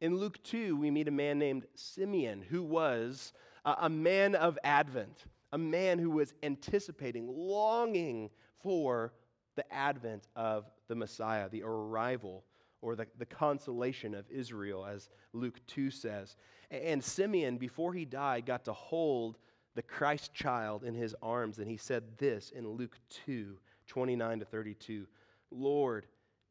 In 0.00 0.16
Luke 0.16 0.42
2, 0.44 0.76
we 0.76 0.90
meet 0.90 1.08
a 1.08 1.12
man 1.12 1.38
named 1.38 1.66
Simeon 1.74 2.42
who 2.48 2.62
was 2.62 3.32
uh, 3.64 3.74
a 3.80 3.88
man 3.88 4.34
of 4.34 4.58
Advent, 4.62 5.24
a 5.52 5.58
man 5.58 5.98
who 5.98 6.10
was 6.10 6.34
anticipating, 6.42 7.26
longing 7.28 8.30
for 8.62 9.12
the 9.56 9.72
advent 9.74 10.28
of 10.36 10.70
the 10.86 10.94
Messiah, 10.94 11.48
the 11.48 11.64
arrival 11.64 12.44
or 12.80 12.94
the, 12.94 13.06
the 13.18 13.26
consolation 13.26 14.14
of 14.14 14.30
Israel, 14.30 14.86
as 14.86 15.08
Luke 15.32 15.58
2 15.66 15.90
says. 15.90 16.36
And 16.70 17.02
Simeon, 17.02 17.58
before 17.58 17.92
he 17.92 18.04
died, 18.04 18.46
got 18.46 18.64
to 18.66 18.72
hold 18.72 19.36
the 19.74 19.82
Christ 19.82 20.32
child 20.32 20.84
in 20.84 20.94
his 20.94 21.14
arms, 21.20 21.58
and 21.58 21.68
he 21.68 21.76
said 21.76 22.04
this 22.18 22.50
in 22.50 22.68
Luke 22.68 22.96
2 23.26 23.58
29 23.88 24.40
to 24.40 24.44
32. 24.44 25.06
Lord, 25.50 26.06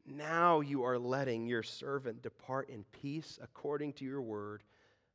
now 0.06 0.60
you 0.60 0.84
are 0.84 0.98
letting 0.98 1.46
your 1.46 1.62
servant 1.62 2.22
depart 2.22 2.68
in 2.68 2.84
peace 3.00 3.38
according 3.42 3.94
to 3.94 4.04
your 4.04 4.20
word, 4.20 4.62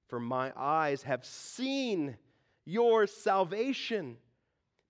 for 0.08 0.20
my 0.20 0.52
eyes 0.56 1.04
have 1.04 1.26
seen 1.26 2.18
your 2.66 3.08
salvation 3.08 4.18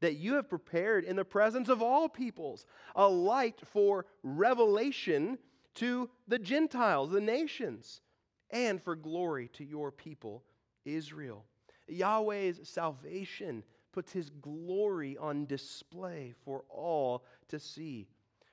that 0.01 0.15
you 0.15 0.33
have 0.33 0.49
prepared 0.49 1.05
in 1.05 1.15
the 1.15 1.23
presence 1.23 1.69
of 1.69 1.81
all 1.81 2.09
peoples, 2.09 2.65
a 2.95 3.07
light 3.07 3.61
for 3.71 4.05
revelation 4.21 5.37
to 5.75 6.09
the 6.27 6.37
Gentiles, 6.39 7.11
the 7.11 7.21
nations, 7.21 8.01
and 8.51 8.81
for 8.81 8.95
glory 8.95 9.49
to 9.53 9.63
your 9.63 9.91
people, 9.91 10.43
Israel. 10.85 11.45
Yahweh's 11.87 12.59
salvation 12.67 13.63
puts 13.93 14.11
his 14.11 14.29
glory 14.29 15.17
on 15.17 15.45
display 15.45 16.33
for 16.43 16.63
all 16.69 17.23
to 17.47 17.59
see. 17.59 18.07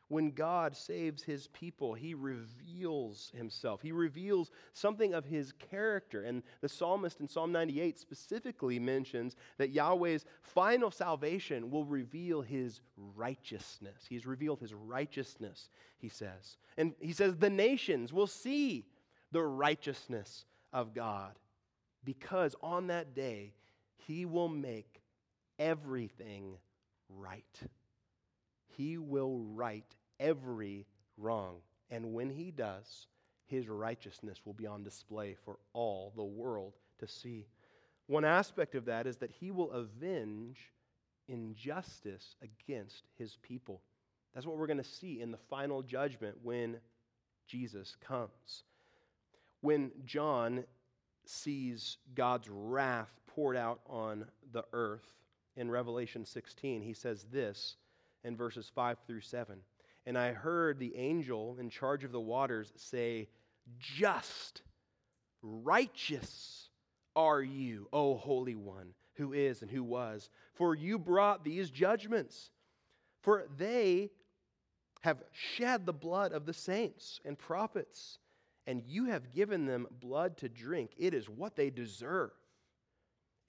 When 0.09 0.33
God 0.33 0.77
saves 0.77 1.23
his 1.23 1.47
people, 1.49 1.95
he 1.95 2.15
reveals 2.15 3.31
himself. 3.37 3.81
He 3.81 3.93
reveals 3.93 4.51
something 4.73 5.15
of 5.15 5.25
his 5.25 5.53
character. 5.53 6.25
And 6.25 6.43
the 6.61 6.69
psalmist 6.69 7.21
in 7.21 7.29
Psalm 7.29 7.53
98 7.53 7.97
specifically 7.97 8.81
mentions 8.81 9.37
that 9.59 9.71
Yahweh's 9.71 10.25
final 10.43 10.91
salvation 10.91 11.71
will 11.71 11.85
reveal 11.85 12.43
his 12.43 12.81
righteousness. 12.97 14.05
He's 14.09 14.27
revealed 14.27 14.59
his 14.59 14.75
righteousness, 14.75 15.69
he 15.99 16.09
says. 16.09 16.57
And 16.77 16.93
he 16.99 17.13
says 17.13 17.37
the 17.37 17.49
nations 17.49 18.13
will 18.13 18.27
see 18.27 18.87
the 19.31 19.43
righteousness 19.43 20.45
of 20.73 20.93
God 20.93 21.39
because 22.05 22.57
on 22.63 22.89
that 22.89 23.15
day, 23.15 23.53
he 23.97 24.25
will 24.25 24.49
make 24.49 25.00
everything 25.61 26.57
right. 27.09 27.61
He 28.77 28.99
will 28.99 29.39
right 29.39 29.85
every 30.19 30.87
wrong. 31.17 31.57
And 31.91 32.13
when 32.13 32.31
he 32.31 32.51
does, 32.51 33.07
his 33.47 33.69
righteousness 33.69 34.41
will 34.45 34.55
be 34.55 34.67
on 34.67 34.83
display 34.83 35.37
for 35.45 35.59
all 35.73 36.13
the 36.17 36.25
world 36.25 36.75
to 36.99 37.07
see. 37.07 37.47
One 38.07 38.25
aspect 38.25 38.75
of 38.75 38.87
that 38.87 39.07
is 39.07 39.19
that 39.19 39.31
he 39.31 39.51
will 39.51 39.71
avenge 39.73 40.73
injustice 41.29 42.35
against 42.43 43.05
his 43.17 43.37
people. 43.43 43.83
That's 44.35 44.47
what 44.47 44.57
we're 44.57 44.67
going 44.67 44.79
to 44.79 44.85
see 44.85 45.21
in 45.21 45.31
the 45.31 45.39
final 45.49 45.83
judgment 45.83 46.37
when 46.43 46.79
Jesus 47.47 47.97
comes. 48.01 48.65
When 49.61 49.91
John 50.05 50.65
sees 51.27 51.99
God's 52.15 52.49
wrath 52.49 53.11
poured 53.27 53.57
out 53.57 53.81
on 53.89 54.27
the 54.53 54.65
earth, 54.73 55.15
in 55.57 55.71
Revelation 55.71 56.25
16, 56.25 56.83
he 56.83 56.95
says 56.95 57.27
this 57.31 57.77
in 58.25 58.37
verses 58.37 58.71
5 58.75 58.99
through 59.07 59.21
7. 59.21 59.59
And 60.07 60.17
I 60.17 60.33
heard 60.33 60.79
the 60.79 60.97
angel 60.97 61.57
in 61.59 61.69
charge 61.69 62.05
of 62.05 62.13
the 62.13 62.21
waters 62.21 62.73
say, 62.77 63.29
Just, 63.79 64.63
righteous 65.43 66.69
are 67.15 67.43
you, 67.43 67.89
O 67.93 68.17
Holy 68.17 68.55
One, 68.55 68.95
who 69.15 69.33
is 69.33 69.63
and 69.63 69.71
who 69.71 69.83
was, 69.83 70.31
for 70.55 70.75
you 70.75 70.99
brought 70.99 71.45
these 71.45 71.71
judgments. 71.71 72.51
For 73.23 73.47
they 73.59 74.11
have 75.03 75.23
shed 75.33 75.85
the 75.85 75.93
blood 75.93 76.33
of 76.33 76.47
the 76.47 76.55
saints 76.55 77.21
and 77.25 77.39
prophets, 77.39 78.19
and 78.67 78.83
you 78.87 79.07
have 79.07 79.33
given 79.33 79.67
them 79.67 79.87
blood 80.01 80.37
to 80.39 80.49
drink. 80.49 80.93
It 80.97 81.15
is 81.15 81.29
what 81.29 81.57
they 81.57 81.71
deserve 81.71 82.31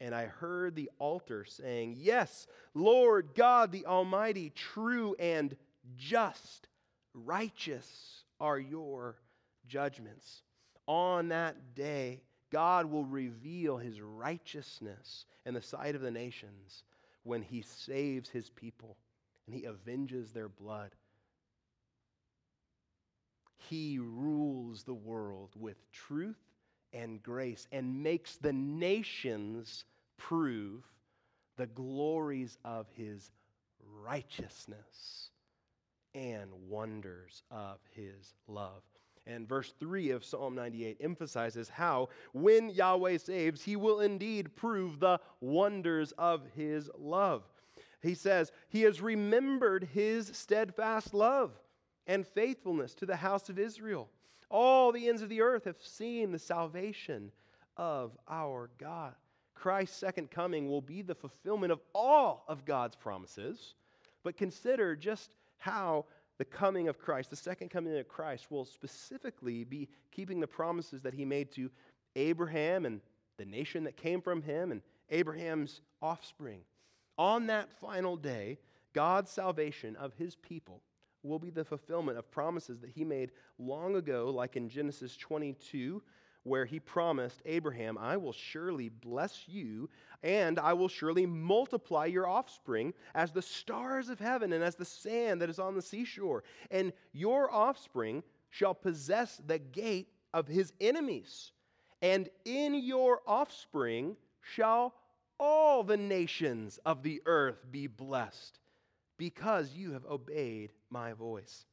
and 0.01 0.15
I 0.15 0.25
heard 0.25 0.75
the 0.75 0.89
altar 0.97 1.45
saying, 1.45 1.95
Yes, 1.97 2.47
Lord 2.73 3.29
God 3.35 3.71
the 3.71 3.85
Almighty, 3.85 4.49
true 4.49 5.15
and 5.19 5.55
just, 5.95 6.67
righteous 7.13 8.23
are 8.39 8.59
your 8.59 9.17
judgments. 9.67 10.41
On 10.87 11.29
that 11.29 11.75
day, 11.75 12.21
God 12.51 12.87
will 12.87 13.05
reveal 13.05 13.77
his 13.77 14.01
righteousness 14.01 15.25
in 15.45 15.53
the 15.53 15.61
sight 15.61 15.95
of 15.95 16.01
the 16.01 16.11
nations 16.11 16.83
when 17.23 17.43
he 17.43 17.61
saves 17.61 18.27
his 18.27 18.49
people 18.49 18.97
and 19.45 19.55
he 19.55 19.67
avenges 19.67 20.31
their 20.31 20.49
blood. 20.49 20.91
He 23.69 23.99
rules 23.99 24.83
the 24.83 24.93
world 24.93 25.51
with 25.55 25.77
truth 25.91 26.41
and 26.91 27.21
grace 27.21 27.67
and 27.71 28.03
makes 28.03 28.35
the 28.37 28.51
nations 28.51 29.85
prove 30.27 30.83
the 31.57 31.67
glories 31.67 32.57
of 32.63 32.87
his 32.95 33.31
righteousness 34.03 35.29
and 36.13 36.49
wonders 36.69 37.43
of 37.49 37.79
his 37.95 38.33
love. 38.47 38.83
And 39.27 39.47
verse 39.47 39.73
3 39.79 40.11
of 40.11 40.25
Psalm 40.25 40.55
98 40.55 40.97
emphasizes 40.99 41.69
how, 41.69 42.09
when 42.33 42.69
Yahweh 42.69 43.17
saves, 43.17 43.63
he 43.63 43.75
will 43.75 44.01
indeed 44.01 44.55
prove 44.55 44.99
the 44.99 45.19
wonders 45.39 46.11
of 46.17 46.41
his 46.55 46.89
love. 46.97 47.43
He 48.01 48.15
says, 48.15 48.51
He 48.69 48.81
has 48.81 49.01
remembered 49.01 49.89
his 49.93 50.31
steadfast 50.33 51.13
love 51.13 51.51
and 52.07 52.25
faithfulness 52.25 52.93
to 52.95 53.05
the 53.05 53.15
house 53.15 53.49
of 53.49 53.59
Israel. 53.59 54.09
All 54.49 54.91
the 54.91 55.07
ends 55.07 55.21
of 55.21 55.29
the 55.29 55.41
earth 55.41 55.65
have 55.65 55.81
seen 55.81 56.31
the 56.31 56.39
salvation 56.39 57.31
of 57.77 58.17
our 58.27 58.69
God. 58.77 59.13
Christ's 59.61 59.97
second 59.97 60.31
coming 60.31 60.67
will 60.67 60.81
be 60.81 61.03
the 61.03 61.13
fulfillment 61.13 61.71
of 61.71 61.79
all 61.93 62.43
of 62.47 62.65
God's 62.65 62.95
promises. 62.95 63.75
But 64.23 64.35
consider 64.35 64.95
just 64.95 65.35
how 65.59 66.05
the 66.39 66.45
coming 66.45 66.87
of 66.87 66.97
Christ, 66.97 67.29
the 67.29 67.35
second 67.35 67.69
coming 67.69 67.95
of 67.95 68.07
Christ, 68.07 68.49
will 68.49 68.65
specifically 68.65 69.63
be 69.63 69.87
keeping 70.11 70.39
the 70.39 70.47
promises 70.47 71.03
that 71.03 71.13
he 71.13 71.25
made 71.25 71.51
to 71.51 71.69
Abraham 72.15 72.87
and 72.87 73.01
the 73.37 73.45
nation 73.45 73.83
that 73.83 73.95
came 73.95 74.19
from 74.19 74.41
him 74.41 74.71
and 74.71 74.81
Abraham's 75.11 75.81
offspring. 76.01 76.61
On 77.19 77.45
that 77.45 77.71
final 77.71 78.17
day, 78.17 78.57
God's 78.93 79.29
salvation 79.29 79.95
of 79.95 80.15
his 80.15 80.35
people 80.35 80.81
will 81.21 81.37
be 81.37 81.51
the 81.51 81.63
fulfillment 81.63 82.17
of 82.17 82.31
promises 82.31 82.79
that 82.79 82.89
he 82.89 83.03
made 83.03 83.29
long 83.59 83.95
ago, 83.95 84.31
like 84.33 84.55
in 84.55 84.69
Genesis 84.69 85.15
22, 85.17 86.01
where 86.43 86.65
he 86.65 86.79
promised 86.79 87.41
Abraham, 87.45 87.97
I 87.97 88.17
will 88.17 88.33
surely 88.33 88.89
bless 88.89 89.47
you, 89.47 89.89
and 90.23 90.59
I 90.59 90.73
will 90.73 90.87
surely 90.87 91.25
multiply 91.25 92.05
your 92.05 92.27
offspring 92.27 92.93
as 93.13 93.31
the 93.31 93.41
stars 93.41 94.09
of 94.09 94.19
heaven 94.19 94.53
and 94.53 94.63
as 94.63 94.75
the 94.75 94.85
sand 94.85 95.41
that 95.41 95.49
is 95.49 95.59
on 95.59 95.75
the 95.75 95.81
seashore. 95.81 96.43
And 96.71 96.93
your 97.13 97.51
offspring 97.51 98.23
shall 98.49 98.73
possess 98.73 99.41
the 99.45 99.59
gate 99.59 100.09
of 100.33 100.47
his 100.47 100.73
enemies. 100.81 101.51
And 102.01 102.29
in 102.45 102.73
your 102.75 103.21
offspring 103.27 104.15
shall 104.41 104.95
all 105.39 105.83
the 105.83 105.97
nations 105.97 106.79
of 106.85 107.03
the 107.03 107.21
earth 107.25 107.65
be 107.71 107.87
blessed, 107.87 108.59
because 109.17 109.73
you 109.73 109.91
have 109.91 110.05
obeyed 110.05 110.71
my 110.89 111.13
voice. 111.13 111.65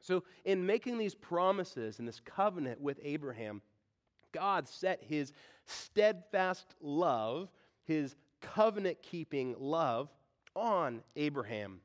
So, 0.00 0.24
in 0.44 0.64
making 0.64 0.98
these 0.98 1.14
promises 1.14 1.98
and 1.98 2.06
this 2.06 2.20
covenant 2.20 2.80
with 2.80 3.00
Abraham, 3.02 3.60
God 4.32 4.68
set 4.68 5.02
his 5.02 5.32
steadfast 5.66 6.74
love, 6.80 7.48
his 7.84 8.16
covenant 8.40 8.98
keeping 9.02 9.54
love, 9.58 10.08
on 10.54 11.02
Abraham 11.16 11.80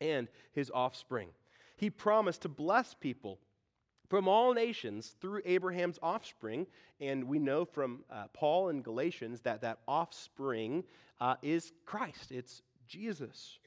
and 0.00 0.28
his 0.52 0.70
offspring. 0.74 1.28
He 1.76 1.90
promised 1.90 2.42
to 2.42 2.48
bless 2.48 2.94
people 2.94 3.38
from 4.08 4.26
all 4.26 4.52
nations 4.52 5.14
through 5.20 5.42
Abraham's 5.44 5.98
offspring. 6.02 6.66
And 7.00 7.24
we 7.24 7.38
know 7.38 7.64
from 7.64 8.00
uh, 8.10 8.24
Paul 8.32 8.68
in 8.68 8.82
Galatians 8.82 9.40
that 9.42 9.62
that 9.62 9.78
offspring 9.86 10.84
uh, 11.20 11.36
is 11.42 11.72
Christ, 11.86 12.32
it's 12.32 12.62
Jesus. 12.86 13.58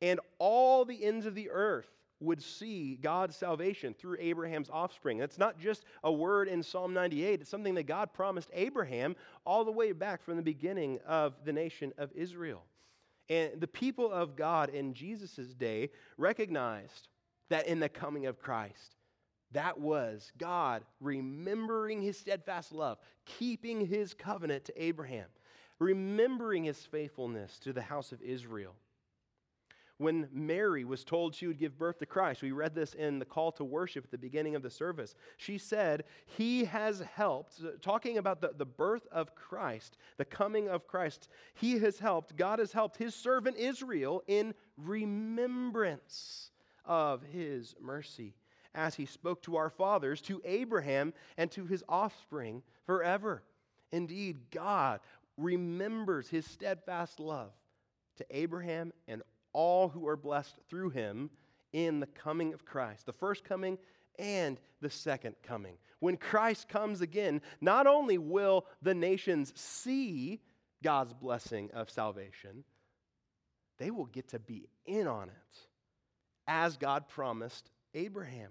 And 0.00 0.20
all 0.38 0.84
the 0.84 1.04
ends 1.04 1.26
of 1.26 1.34
the 1.34 1.50
earth 1.50 1.88
would 2.20 2.42
see 2.42 2.98
God's 3.00 3.36
salvation 3.36 3.94
through 3.94 4.16
Abraham's 4.20 4.70
offspring. 4.70 5.18
That's 5.18 5.38
not 5.38 5.58
just 5.58 5.84
a 6.02 6.12
word 6.12 6.48
in 6.48 6.62
Psalm 6.62 6.94
98, 6.94 7.42
it's 7.42 7.50
something 7.50 7.74
that 7.74 7.86
God 7.86 8.12
promised 8.12 8.50
Abraham 8.54 9.16
all 9.44 9.64
the 9.64 9.72
way 9.72 9.92
back 9.92 10.22
from 10.22 10.36
the 10.36 10.42
beginning 10.42 10.98
of 11.06 11.34
the 11.44 11.52
nation 11.52 11.92
of 11.98 12.10
Israel. 12.14 12.62
And 13.28 13.60
the 13.60 13.66
people 13.66 14.10
of 14.10 14.36
God 14.36 14.70
in 14.70 14.94
Jesus' 14.94 15.52
day 15.54 15.90
recognized 16.16 17.08
that 17.50 17.66
in 17.66 17.80
the 17.80 17.88
coming 17.88 18.26
of 18.26 18.40
Christ, 18.40 18.96
that 19.52 19.78
was 19.78 20.32
God 20.38 20.82
remembering 21.00 22.02
his 22.02 22.18
steadfast 22.18 22.72
love, 22.72 22.98
keeping 23.24 23.86
his 23.86 24.14
covenant 24.14 24.64
to 24.66 24.82
Abraham, 24.82 25.26
remembering 25.78 26.64
his 26.64 26.78
faithfulness 26.78 27.58
to 27.60 27.72
the 27.72 27.82
house 27.82 28.12
of 28.12 28.22
Israel 28.22 28.74
when 29.98 30.28
Mary 30.32 30.84
was 30.84 31.04
told 31.04 31.34
she 31.34 31.46
would 31.46 31.58
give 31.58 31.78
birth 31.78 31.98
to 31.98 32.06
Christ. 32.06 32.42
We 32.42 32.52
read 32.52 32.74
this 32.74 32.94
in 32.94 33.18
the 33.18 33.24
call 33.24 33.52
to 33.52 33.64
worship 33.64 34.04
at 34.04 34.10
the 34.10 34.18
beginning 34.18 34.54
of 34.54 34.62
the 34.62 34.70
service. 34.70 35.14
She 35.38 35.58
said, 35.58 36.04
He 36.26 36.64
has 36.64 37.00
helped, 37.14 37.60
talking 37.80 38.18
about 38.18 38.40
the, 38.40 38.52
the 38.56 38.66
birth 38.66 39.06
of 39.10 39.34
Christ, 39.34 39.96
the 40.18 40.24
coming 40.24 40.68
of 40.68 40.86
Christ. 40.86 41.28
He 41.54 41.78
has 41.78 41.98
helped, 41.98 42.36
God 42.36 42.58
has 42.58 42.72
helped 42.72 42.98
His 42.98 43.14
servant 43.14 43.56
Israel 43.56 44.22
in 44.26 44.54
remembrance 44.76 46.50
of 46.84 47.22
His 47.22 47.74
mercy, 47.80 48.34
as 48.74 48.94
He 48.94 49.06
spoke 49.06 49.42
to 49.42 49.56
our 49.56 49.70
fathers, 49.70 50.20
to 50.22 50.42
Abraham, 50.44 51.14
and 51.38 51.50
to 51.52 51.64
his 51.64 51.82
offspring 51.88 52.62
forever. 52.84 53.42
Indeed, 53.92 54.50
God 54.50 55.00
remembers 55.38 56.28
His 56.28 56.44
steadfast 56.44 57.18
love 57.18 57.52
to 58.16 58.26
Abraham 58.30 58.92
and 59.08 59.22
all 59.56 59.88
who 59.88 60.06
are 60.06 60.18
blessed 60.18 60.54
through 60.68 60.90
him 60.90 61.30
in 61.72 61.98
the 61.98 62.06
coming 62.06 62.52
of 62.52 62.66
Christ, 62.66 63.06
the 63.06 63.12
first 63.12 63.42
coming 63.42 63.78
and 64.18 64.60
the 64.82 64.90
second 64.90 65.34
coming. 65.42 65.78
When 66.00 66.18
Christ 66.18 66.68
comes 66.68 67.00
again, 67.00 67.40
not 67.62 67.86
only 67.86 68.18
will 68.18 68.66
the 68.82 68.94
nations 68.94 69.54
see 69.56 70.42
God's 70.82 71.14
blessing 71.14 71.70
of 71.72 71.88
salvation, 71.88 72.64
they 73.78 73.90
will 73.90 74.04
get 74.04 74.28
to 74.28 74.38
be 74.38 74.68
in 74.84 75.06
on 75.06 75.30
it 75.30 75.58
as 76.46 76.76
God 76.76 77.08
promised 77.08 77.70
Abraham. 77.94 78.50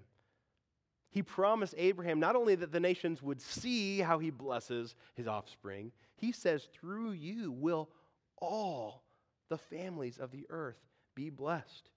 He 1.10 1.22
promised 1.22 1.74
Abraham 1.78 2.18
not 2.18 2.34
only 2.34 2.56
that 2.56 2.72
the 2.72 2.80
nations 2.80 3.22
would 3.22 3.40
see 3.40 4.00
how 4.00 4.18
he 4.18 4.30
blesses 4.30 4.96
his 5.14 5.28
offspring, 5.28 5.92
he 6.16 6.32
says, 6.32 6.66
through 6.72 7.12
you 7.12 7.52
will 7.52 7.90
all 8.38 9.04
the 9.48 9.56
families 9.56 10.18
of 10.18 10.32
the 10.32 10.46
earth 10.50 10.76
be 11.16 11.30
blessed. 11.30 11.90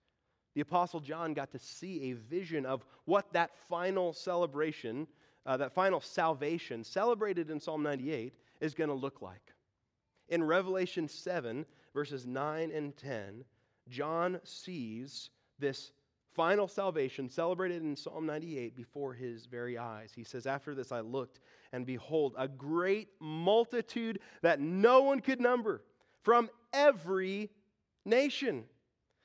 The 0.56 0.62
Apostle 0.62 1.00
John 1.00 1.36
got 1.36 1.52
to 1.52 1.60
see 1.60 2.10
a 2.10 2.14
vision 2.14 2.66
of 2.66 2.84
what 3.06 3.32
that 3.34 3.52
final 3.70 4.14
celebration, 4.14 5.06
uh, 5.46 5.58
that 5.58 5.76
final 5.76 6.02
salvation 6.02 6.84
celebrated 6.84 7.52
in 7.52 7.60
Psalm 7.60 7.84
98 7.84 8.34
is 8.60 8.74
going 8.74 8.90
to 8.90 8.96
look 8.96 9.22
like. 9.22 9.54
In 10.30 10.44
Revelation 10.44 11.08
7, 11.08 11.66
verses 11.94 12.26
9 12.26 12.72
and 12.72 12.98
10, 12.98 13.44
John 13.88 14.40
sees 14.44 15.30
this 15.60 15.92
final 16.36 16.68
salvation 16.68 17.30
celebrated 17.30 17.84
in 17.84 17.96
Psalm 17.96 18.26
98 18.26 18.76
before 18.76 19.14
his 19.14 19.46
very 19.46 19.78
eyes. 19.78 20.12
He 20.16 20.24
says, 20.24 20.48
After 20.48 20.74
this 20.74 20.92
I 20.92 21.02
looked, 21.02 21.40
and 21.74 21.86
behold, 21.86 22.36
a 22.38 22.48
great 22.48 23.10
multitude 23.20 24.20
that 24.42 24.60
no 24.60 25.02
one 25.04 25.20
could 25.20 25.42
number 25.42 25.84
from 26.24 26.50
every 26.74 27.50
nation 28.06 28.64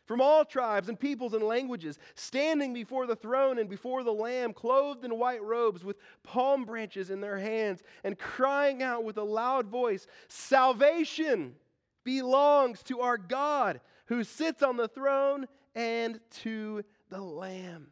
from 0.06 0.20
all 0.20 0.44
tribes 0.44 0.88
and 0.88 0.98
peoples 0.98 1.34
and 1.34 1.42
languages, 1.42 1.98
standing 2.14 2.74
before 2.74 3.06
the 3.06 3.16
throne 3.16 3.58
and 3.58 3.68
before 3.68 4.02
the 4.02 4.12
Lamb, 4.12 4.52
clothed 4.52 5.04
in 5.04 5.18
white 5.18 5.42
robes 5.42 5.84
with 5.84 5.96
palm 6.22 6.64
branches 6.64 7.10
in 7.10 7.20
their 7.20 7.38
hands, 7.38 7.82
and 8.02 8.18
crying 8.18 8.82
out 8.82 9.04
with 9.04 9.16
a 9.16 9.22
loud 9.22 9.66
voice 9.68 10.06
Salvation 10.28 11.54
belongs 12.04 12.82
to 12.84 13.00
our 13.00 13.16
God 13.16 13.80
who 14.06 14.24
sits 14.24 14.62
on 14.62 14.76
the 14.76 14.88
throne 14.88 15.46
and 15.74 16.20
to 16.30 16.84
the 17.08 17.20
Lamb. 17.20 17.88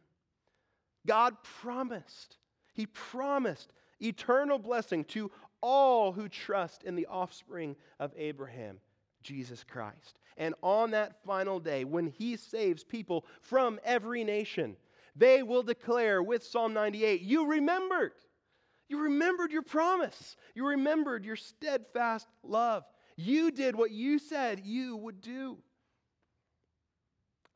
God 1.06 1.36
promised, 1.42 2.36
He 2.74 2.86
promised 2.86 3.72
eternal 4.00 4.58
blessing 4.58 5.04
to 5.04 5.30
all 5.60 6.12
who 6.12 6.28
trust 6.28 6.82
in 6.82 6.96
the 6.96 7.06
offspring 7.06 7.76
of 7.98 8.12
Abraham, 8.16 8.78
Jesus 9.22 9.64
Christ. 9.64 10.18
And 10.36 10.54
on 10.62 10.92
that 10.92 11.22
final 11.24 11.60
day, 11.60 11.84
when 11.84 12.06
he 12.06 12.36
saves 12.36 12.84
people 12.84 13.26
from 13.40 13.78
every 13.84 14.24
nation, 14.24 14.76
they 15.14 15.42
will 15.42 15.62
declare 15.62 16.22
with 16.22 16.44
Psalm 16.44 16.72
98 16.72 17.20
You 17.20 17.46
remembered. 17.46 18.12
You 18.88 18.98
remembered 18.98 19.52
your 19.52 19.62
promise. 19.62 20.36
You 20.54 20.66
remembered 20.66 21.24
your 21.24 21.36
steadfast 21.36 22.28
love. 22.42 22.84
You 23.16 23.50
did 23.50 23.74
what 23.76 23.90
you 23.90 24.18
said 24.18 24.60
you 24.64 24.96
would 24.96 25.20
do. 25.20 25.58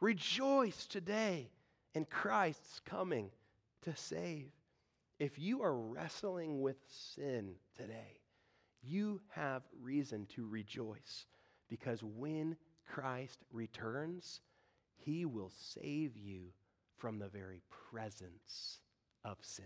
Rejoice 0.00 0.86
today 0.86 1.50
in 1.94 2.04
Christ's 2.04 2.80
coming 2.84 3.30
to 3.82 3.96
save. 3.96 4.50
If 5.18 5.38
you 5.38 5.62
are 5.62 5.74
wrestling 5.74 6.60
with 6.60 6.76
sin 6.88 7.54
today, 7.74 8.20
you 8.82 9.20
have 9.30 9.62
reason 9.80 10.26
to 10.36 10.46
rejoice 10.46 11.26
because 11.68 12.02
when 12.02 12.56
Christ 12.86 13.44
returns, 13.52 14.40
he 14.96 15.24
will 15.24 15.52
save 15.56 16.16
you 16.16 16.52
from 16.96 17.18
the 17.18 17.28
very 17.28 17.62
presence 17.90 18.78
of 19.24 19.38
sin. 19.42 19.64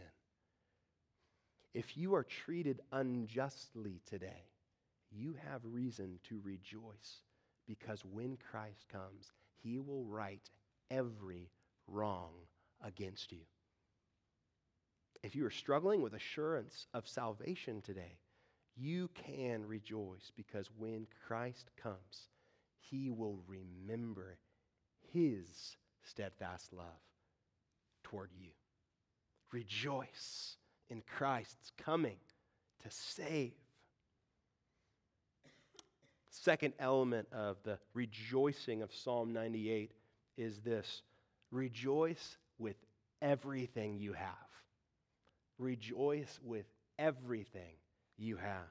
If 1.74 1.96
you 1.96 2.14
are 2.14 2.24
treated 2.24 2.80
unjustly 2.90 4.00
today, 4.06 4.48
you 5.10 5.36
have 5.48 5.60
reason 5.64 6.18
to 6.28 6.40
rejoice 6.42 7.22
because 7.66 8.04
when 8.04 8.36
Christ 8.50 8.86
comes, 8.88 9.32
he 9.62 9.78
will 9.78 10.04
right 10.04 10.48
every 10.90 11.50
wrong 11.86 12.32
against 12.82 13.30
you. 13.30 13.42
If 15.22 15.36
you 15.36 15.46
are 15.46 15.50
struggling 15.50 16.02
with 16.02 16.14
assurance 16.14 16.86
of 16.94 17.06
salvation 17.06 17.82
today, 17.82 18.18
you 18.76 19.10
can 19.14 19.66
rejoice 19.66 20.32
because 20.34 20.70
when 20.76 21.06
Christ 21.26 21.70
comes, 21.80 22.28
he 22.90 23.10
will 23.10 23.38
remember 23.46 24.38
his 25.12 25.76
steadfast 26.02 26.72
love 26.72 26.86
toward 28.02 28.30
you. 28.38 28.50
Rejoice 29.52 30.56
in 30.88 31.02
Christ's 31.16 31.72
coming 31.76 32.18
to 32.82 32.90
save. 32.90 33.52
Second 36.30 36.74
element 36.78 37.28
of 37.32 37.56
the 37.64 37.78
rejoicing 37.92 38.82
of 38.82 38.94
Psalm 38.94 39.32
98 39.32 39.92
is 40.36 40.58
this 40.60 41.02
rejoice 41.50 42.36
with 42.58 42.76
everything 43.20 43.98
you 43.98 44.12
have. 44.12 44.28
Rejoice 45.58 46.38
with 46.42 46.64
everything 46.98 47.74
you 48.16 48.36
have. 48.36 48.70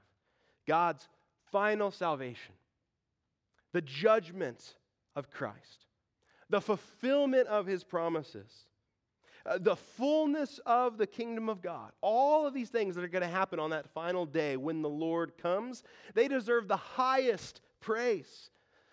God's 0.67 1.07
final 1.51 1.91
salvation, 1.91 2.53
the 3.73 3.81
judgment 3.81 4.75
of 5.15 5.29
Christ, 5.29 5.85
the 6.49 6.61
fulfillment 6.61 7.47
of 7.47 7.65
his 7.65 7.83
promises, 7.83 8.65
uh, 9.45 9.57
the 9.59 9.75
fullness 9.75 10.59
of 10.65 10.97
the 10.97 11.07
kingdom 11.07 11.49
of 11.49 11.61
God, 11.61 11.91
all 12.01 12.45
of 12.45 12.53
these 12.53 12.69
things 12.69 12.95
that 12.95 13.03
are 13.03 13.09
going 13.09 13.21
to 13.21 13.27
happen 13.27 13.59
on 13.59 13.69
that 13.69 13.89
final 13.93 14.25
day 14.25 14.57
when 14.57 14.81
the 14.81 14.89
Lord 14.89 15.37
comes, 15.37 15.83
they 16.13 16.27
deserve 16.27 16.67
the 16.67 16.77
highest 16.77 17.61
praise 17.79 18.49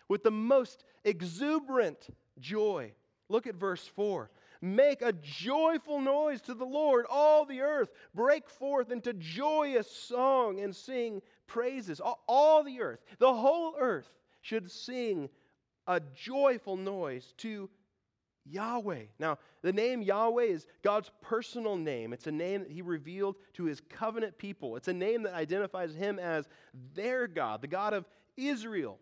with 0.09 0.23
the 0.23 0.31
most 0.31 0.85
exuberant 1.05 2.09
joy. 2.39 2.93
Look 3.29 3.47
at 3.47 3.57
verse 3.57 3.87
4. 3.87 4.31
Make 4.63 5.03
a 5.03 5.13
joyful 5.13 6.01
noise 6.01 6.41
to 6.43 6.55
the 6.55 6.65
Lord, 6.65 7.07
all 7.11 7.45
the 7.45 7.61
earth. 7.61 7.91
Break 8.15 8.49
forth 8.49 8.91
into 8.91 9.13
joyous 9.13 9.91
song 9.91 10.61
and 10.61 10.75
sing 10.75 11.21
praises. 11.47 12.01
All, 12.01 12.23
all, 12.27 12.65
the 12.65 12.81
earth, 12.81 13.01
the 13.19 13.35
whole 13.35 13.75
earth, 13.79 14.09
should 14.47 14.71
sing 14.71 15.29
a 15.87 16.01
joyful 16.15 16.77
noise 16.77 17.35
to 17.39 17.69
Yahweh. 18.45 19.05
Now, 19.19 19.39
the 19.63 19.73
name 19.73 20.03
Yahweh 20.03 20.45
is 20.45 20.67
God's 20.83 21.11
personal 21.21 21.77
name. 21.77 22.13
It's 22.13 22.29
a 22.29 22.33
name 22.33 22.61
that 22.63 22.71
He 22.71 22.81
revealed 22.81 23.37
to 23.55 23.65
His 23.65 23.81
covenant 23.91 24.39
people. 24.39 24.77
It's 24.77 24.89
a 24.89 24.93
name 24.93 25.25
that 25.25 25.35
identifies 25.35 25.95
Him 25.95 26.19
as 26.21 26.49
their 26.95 27.27
God, 27.27 27.61
the 27.61 27.67
God 27.67 27.93
of 27.93 28.07
Israel. 28.37 28.99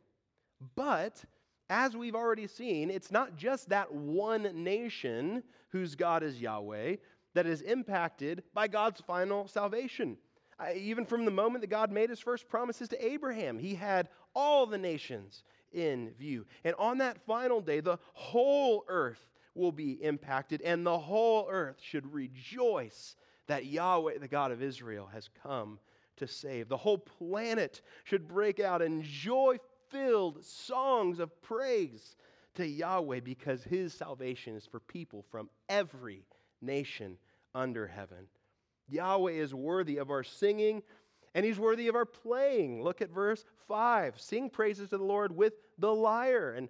But 0.77 1.23
as 1.69 1.95
we've 1.95 2.15
already 2.15 2.47
seen, 2.47 2.91
it's 2.91 3.11
not 3.11 3.37
just 3.37 3.69
that 3.69 3.93
one 3.93 4.65
nation 4.65 5.43
whose 5.71 5.95
God 5.95 6.23
is 6.23 6.41
Yahweh 6.41 6.97
that 7.35 7.47
is 7.47 7.61
impacted 7.61 8.45
by 8.55 8.69
God's 8.69 9.03
final 9.03 9.47
salvation. 9.49 10.17
Uh, 10.59 10.73
even 10.75 11.05
from 11.05 11.25
the 11.25 11.31
moment 11.31 11.63
that 11.63 11.71
God 11.71 11.91
made 11.91 12.11
his 12.11 12.21
first 12.21 12.49
promises 12.49 12.89
to 12.89 13.05
Abraham, 13.05 13.59
he 13.59 13.75
had 13.75 14.09
all 14.35 14.67
the 14.67 14.79
nations 14.79 15.43
in 15.73 16.11
view. 16.19 16.47
And 16.65 16.75
on 16.79 16.99
that 16.99 17.25
final 17.27 17.61
day, 17.61 17.81
the 17.81 17.99
whole 18.13 18.85
earth 18.89 19.29
will 19.55 19.73
be 19.73 19.93
impacted, 20.03 20.61
and 20.63 20.85
the 20.85 20.99
whole 20.99 21.47
earth 21.51 21.77
should 21.81 22.13
rejoice 22.13 23.17
that 23.47 23.67
Yahweh, 23.67 24.19
the 24.19 24.29
God 24.29 24.51
of 24.51 24.63
Israel, 24.63 25.09
has 25.13 25.29
come 25.43 25.79
to 26.17 26.27
save. 26.27 26.69
The 26.69 26.77
whole 26.77 26.99
planet 26.99 27.83
should 28.05 28.29
break 28.29 28.61
out 28.61 28.83
in 28.83 29.03
joy 29.03 29.59
filled 29.91 30.45
songs 30.45 31.19
of 31.19 31.41
praise 31.43 32.17
to 32.55 32.67
Yahweh 32.67 33.21
because 33.21 33.63
his 33.65 33.93
salvation 33.93 34.57
is 34.57 34.67
for 34.67 34.81
people 34.81 35.25
from 35.31 35.51
every 35.69 36.25
nation 36.61 37.19
under 37.55 37.87
heaven. 37.87 38.27
Yahweh 38.89 39.33
is 39.33 39.55
worthy 39.55 39.99
of 39.99 40.11
our 40.11 40.23
singing 40.23 40.83
and 41.35 41.45
he's 41.45 41.59
worthy 41.59 41.89
of 41.89 41.97
our 41.97 42.05
playing. 42.05 42.83
Look 42.83 43.03
at 43.03 43.11
verse 43.11 43.45
5. 43.67 44.21
Sing 44.21 44.49
praises 44.49 44.91
to 44.91 44.99
the 44.99 45.05
Lord 45.05 45.35
with 45.37 45.55
the 45.79 45.93
lyre 45.93 46.53
and 46.53 46.69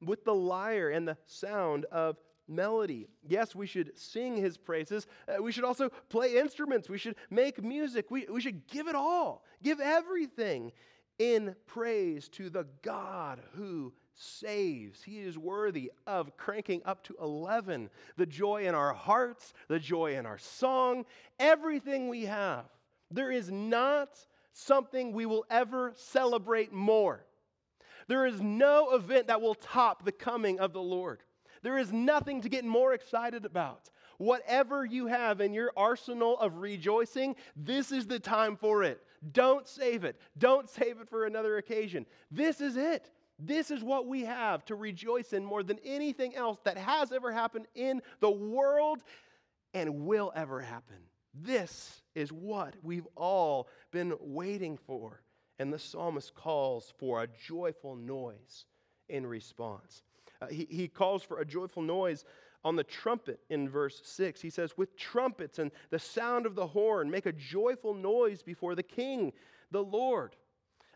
with 0.00 0.24
the 0.24 0.34
lyre 0.34 0.90
and 0.90 1.06
the 1.06 1.16
sound 1.26 1.84
of 1.86 2.16
melody. 2.48 3.08
Yes, 3.26 3.54
we 3.54 3.66
should 3.66 3.98
sing 3.98 4.36
his 4.36 4.56
praises. 4.56 5.06
Uh, 5.28 5.42
we 5.42 5.50
should 5.50 5.64
also 5.64 5.88
play 6.08 6.36
instruments. 6.36 6.88
We 6.88 6.98
should 6.98 7.16
make 7.30 7.62
music. 7.62 8.10
We, 8.10 8.26
we 8.30 8.40
should 8.40 8.66
give 8.68 8.86
it 8.86 8.94
all, 8.94 9.44
give 9.62 9.80
everything 9.80 10.72
in 11.18 11.56
praise 11.66 12.28
to 12.28 12.50
the 12.50 12.66
God 12.82 13.40
who 13.54 13.92
saves. 14.16 15.02
He 15.02 15.18
is 15.18 15.38
worthy 15.38 15.92
of 16.06 16.36
cranking 16.36 16.82
up 16.84 17.04
to 17.04 17.14
11. 17.20 17.90
The 18.16 18.26
joy 18.26 18.66
in 18.66 18.74
our 18.74 18.92
hearts, 18.92 19.52
the 19.68 19.78
joy 19.78 20.16
in 20.16 20.26
our 20.26 20.38
song, 20.38 21.04
everything 21.38 22.08
we 22.08 22.24
have. 22.24 22.64
There 23.10 23.30
is 23.30 23.50
not 23.50 24.18
something 24.52 25.12
we 25.12 25.26
will 25.26 25.44
ever 25.50 25.92
celebrate 25.96 26.72
more. 26.72 27.24
There 28.08 28.26
is 28.26 28.40
no 28.40 28.94
event 28.94 29.26
that 29.26 29.40
will 29.40 29.54
top 29.54 30.04
the 30.04 30.12
coming 30.12 30.60
of 30.60 30.72
the 30.72 30.82
Lord. 30.82 31.22
There 31.62 31.78
is 31.78 31.92
nothing 31.92 32.40
to 32.42 32.48
get 32.48 32.64
more 32.64 32.94
excited 32.94 33.44
about. 33.44 33.90
Whatever 34.18 34.84
you 34.84 35.08
have 35.08 35.40
in 35.40 35.52
your 35.52 35.72
arsenal 35.76 36.38
of 36.38 36.58
rejoicing, 36.58 37.36
this 37.54 37.92
is 37.92 38.06
the 38.06 38.18
time 38.18 38.56
for 38.56 38.82
it. 38.82 39.02
Don't 39.32 39.66
save 39.66 40.04
it. 40.04 40.18
Don't 40.38 40.70
save 40.70 41.00
it 41.00 41.08
for 41.08 41.26
another 41.26 41.58
occasion. 41.58 42.06
This 42.30 42.60
is 42.60 42.76
it. 42.76 43.10
This 43.38 43.70
is 43.70 43.82
what 43.82 44.06
we 44.06 44.22
have 44.22 44.64
to 44.66 44.74
rejoice 44.74 45.32
in 45.32 45.44
more 45.44 45.62
than 45.62 45.78
anything 45.84 46.34
else 46.34 46.58
that 46.64 46.78
has 46.78 47.12
ever 47.12 47.32
happened 47.32 47.66
in 47.74 48.00
the 48.20 48.30
world 48.30 49.02
and 49.74 50.06
will 50.06 50.32
ever 50.34 50.60
happen. 50.60 50.96
This 51.34 52.02
is 52.14 52.32
what 52.32 52.74
we've 52.82 53.06
all 53.14 53.68
been 53.90 54.14
waiting 54.20 54.78
for. 54.78 55.20
And 55.58 55.72
the 55.72 55.78
psalmist 55.78 56.34
calls 56.34 56.92
for 56.98 57.22
a 57.22 57.28
joyful 57.46 57.94
noise 57.94 58.66
in 59.08 59.26
response. 59.26 60.02
Uh, 60.40 60.46
he, 60.46 60.66
he 60.70 60.88
calls 60.88 61.22
for 61.22 61.40
a 61.40 61.44
joyful 61.44 61.82
noise 61.82 62.24
on 62.64 62.76
the 62.76 62.84
trumpet 62.84 63.40
in 63.48 63.68
verse 63.68 64.00
6. 64.04 64.40
He 64.40 64.50
says, 64.50 64.76
With 64.76 64.96
trumpets 64.96 65.58
and 65.58 65.70
the 65.90 65.98
sound 65.98 66.46
of 66.46 66.54
the 66.54 66.66
horn, 66.66 67.10
make 67.10 67.26
a 67.26 67.32
joyful 67.32 67.94
noise 67.94 68.42
before 68.42 68.74
the 68.74 68.82
king, 68.82 69.32
the 69.70 69.82
Lord. 69.82 70.36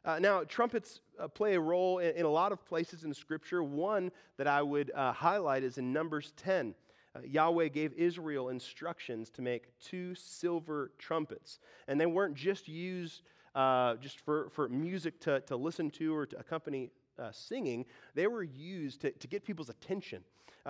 Uh, 0.05 0.19
now, 0.19 0.43
trumpets 0.45 1.01
uh, 1.19 1.29
play 1.29 1.55
a 1.55 1.61
role 1.61 1.99
in, 1.99 2.17
in, 2.17 2.25
a 2.25 2.31
lot 2.31 2.53
of 2.53 2.65
places 2.65 3.05
in 3.05 3.13
Scripture. 3.13 3.63
One 3.63 4.11
that 4.39 4.47
I 4.47 4.63
would 4.63 4.91
uh, 4.95 5.13
highlight 5.13 5.63
is 5.63 5.77
in 5.77 5.93
Numbers 5.93 6.33
10. 6.39 6.75
Uh, 7.15 7.21
Yahweh 7.25 7.69
gave 7.69 7.93
Israel 7.95 8.49
instructions 8.49 9.29
to 9.31 9.43
make 9.43 9.79
two 9.79 10.15
silver 10.15 10.93
trumpets. 10.99 11.59
And 11.87 12.01
they 12.01 12.07
weren't 12.07 12.35
just 12.35 12.67
used 12.67 13.23
uh, 13.55 13.97
just 13.97 14.21
for, 14.21 14.49
for 14.51 14.69
music 14.69 15.21
to, 15.21 15.41
to 15.41 15.57
listen 15.57 15.91
to 15.91 16.15
or 16.15 16.25
to 16.25 16.39
accompany 16.39 16.91
uh, 17.19 17.31
singing, 17.33 17.85
they 18.15 18.27
were 18.27 18.45
used 18.45 19.03
to, 19.03 19.11
to 19.11 19.27
get 19.27 19.45
people's 19.45 19.69
attention. 19.69 20.23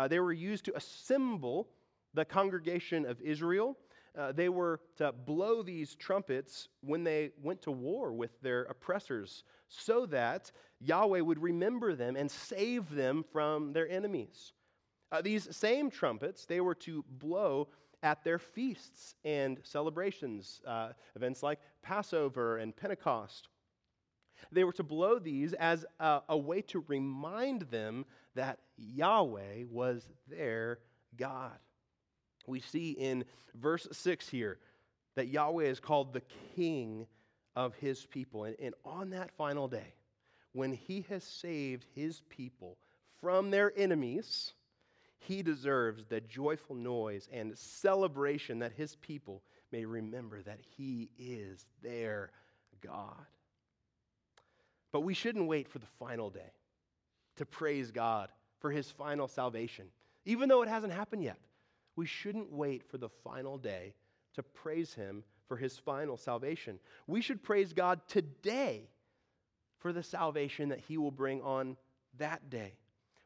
They 0.09 0.19
were 0.19 0.33
used 0.33 0.65
to 0.65 0.75
assemble 0.75 1.69
the 2.15 2.25
congregation 2.25 3.05
of 3.05 3.21
Israel. 3.21 3.77
Uh, 4.19 4.33
they 4.33 4.49
were 4.49 4.81
to 4.97 5.13
blow 5.13 5.63
these 5.63 5.95
trumpets 5.95 6.69
when 6.81 7.05
they 7.05 7.31
went 7.43 7.63
to 7.63 7.71
war 7.71 8.13
with 8.13 8.41
their 8.43 8.63
oppressors 8.63 9.45
so 9.69 10.05
that 10.07 10.51
Yahweh 10.81 11.21
would 11.21 11.41
remember 11.41 11.95
them 11.95 12.17
and 12.17 12.31
save 12.31 12.91
them 12.91 13.25
from 13.33 13.73
their 13.73 13.89
enemies. 13.89 14.53
Uh, 15.13 15.23
these 15.23 15.55
same 15.57 15.91
trumpets, 15.91 16.45
they 16.45 16.61
were 16.61 16.75
to 16.75 17.05
blow 17.09 17.69
at 18.03 18.25
their 18.25 18.39
feasts 18.39 19.15
and 19.25 19.59
celebrations, 19.63 20.61
uh, 20.67 20.91
events 21.15 21.43
like 21.43 21.61
Passover 21.83 22.59
and 22.59 22.75
Pentecost. 22.75 23.49
They 24.51 24.65
were 24.65 24.73
to 24.73 24.83
blow 24.83 25.19
these 25.19 25.53
as 25.53 25.85
a, 25.99 26.23
a 26.29 26.37
way 26.37 26.63
to 26.63 26.85
remind 26.89 27.63
them 27.63 28.07
that 28.35 28.59
Yahweh 28.77 29.65
was 29.71 30.09
their 30.27 30.79
God. 31.17 31.59
We 32.51 32.61
see 32.61 32.91
in 32.91 33.25
verse 33.55 33.87
6 33.91 34.29
here 34.29 34.59
that 35.17 35.29
Yahweh 35.29 35.65
is 35.65 35.81
called 35.81 36.13
the 36.13 36.23
King 36.55 37.07
of 37.57 37.75
his 37.75 38.05
people. 38.07 38.45
And, 38.45 38.57
and 38.61 38.75
on 38.85 39.11
that 39.11 39.31
final 39.33 39.69
day, 39.69 39.95
when 40.53 40.73
he 40.73 41.05
has 41.09 41.25
saved 41.25 41.85
his 41.95 42.23
people 42.29 42.77
from 43.21 43.51
their 43.51 43.73
enemies, 43.77 44.53
he 45.21 45.43
deserves 45.43 46.05
the 46.05 46.21
joyful 46.21 46.75
noise 46.75 47.29
and 47.33 47.57
celebration 47.57 48.59
that 48.61 48.73
his 48.73 48.97
people 48.97 49.43
may 49.71 49.85
remember 49.85 50.43
that 50.43 50.59
he 50.77 51.11
is 51.19 51.65
their 51.83 52.31
God. 52.81 53.27
But 54.93 55.03
we 55.03 55.15
shouldn't 55.15 55.47
wait 55.47 55.69
for 55.69 55.79
the 55.79 55.87
final 55.99 56.31
day 56.31 56.53
to 57.37 57.47
praise 57.47 57.91
God 57.91 58.29
for 58.59 58.71
his 58.71 58.91
final 58.91 59.29
salvation. 59.29 59.87
Even 60.25 60.49
though 60.49 60.63
it 60.63 60.69
hasn't 60.69 60.93
happened 60.93 61.23
yet, 61.23 61.39
we 62.01 62.07
shouldn't 62.07 62.51
wait 62.51 62.83
for 62.91 62.97
the 62.97 63.11
final 63.23 63.59
day 63.59 63.93
to 64.33 64.43
praise 64.43 64.95
him 64.95 65.23
for 65.49 65.59
his 65.59 65.77
final 65.77 66.17
salvation. 66.17 66.79
We 67.07 67.21
should 67.21 67.43
praise 67.43 67.75
God 67.75 68.01
today 68.09 68.89
for 69.81 69.93
the 69.93 70.03
salvation 70.03 70.71
that 70.71 70.81
he 70.81 70.97
will 70.97 71.11
bring 71.11 71.43
on 71.43 71.77
that 72.17 72.49
day. 72.49 72.73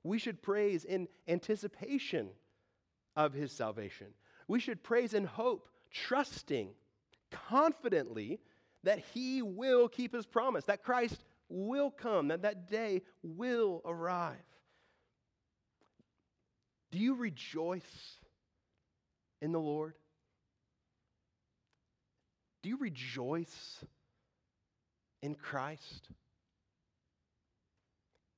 We 0.02 0.18
should 0.18 0.42
praise 0.42 0.84
in 0.84 1.06
anticipation 1.28 2.30
of 3.14 3.32
his 3.32 3.52
salvation. 3.52 4.08
We 4.48 4.58
should 4.58 4.82
praise 4.82 5.14
in 5.14 5.24
hope, 5.24 5.68
trusting 5.92 6.70
confidently 7.30 8.40
that 8.82 8.98
he 9.14 9.40
will 9.40 9.88
keep 9.88 10.12
his 10.12 10.26
promise, 10.26 10.64
that 10.64 10.82
Christ 10.82 11.22
will 11.48 11.92
come, 11.92 12.26
that 12.26 12.42
that 12.42 12.68
day 12.68 13.02
will 13.22 13.82
arrive. 13.84 14.34
Do 16.90 16.98
you 16.98 17.14
rejoice 17.14 18.18
in 19.44 19.52
the 19.52 19.60
Lord? 19.60 19.92
Do 22.62 22.70
you 22.70 22.78
rejoice 22.78 23.84
in 25.22 25.34
Christ? 25.34 26.08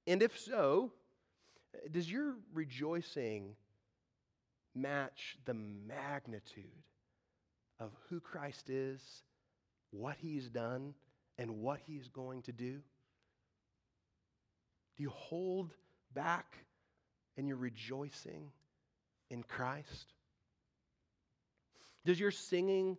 And 0.08 0.20
if 0.20 0.36
so, 0.36 0.90
does 1.92 2.10
your 2.10 2.34
rejoicing 2.52 3.54
match 4.74 5.38
the 5.44 5.54
magnitude 5.54 6.64
of 7.78 7.92
who 8.08 8.18
Christ 8.18 8.68
is, 8.68 9.00
what 9.92 10.16
he's 10.18 10.48
done, 10.48 10.92
and 11.38 11.58
what 11.60 11.78
he's 11.86 12.08
going 12.08 12.42
to 12.42 12.52
do? 12.52 12.80
Do 14.96 15.02
you 15.04 15.10
hold 15.10 15.72
back 16.12 16.56
in 17.36 17.46
your 17.46 17.58
rejoicing 17.58 18.50
in 19.30 19.44
Christ? 19.44 20.14
Does 22.06 22.20
your 22.20 22.30
singing 22.30 22.96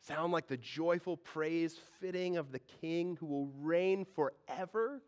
sound 0.00 0.32
like 0.32 0.48
the 0.48 0.56
joyful 0.56 1.16
praise 1.16 1.78
fitting 2.00 2.38
of 2.38 2.50
the 2.50 2.58
King 2.58 3.16
who 3.20 3.26
will 3.26 3.52
reign 3.60 4.04
forever? 4.04 5.00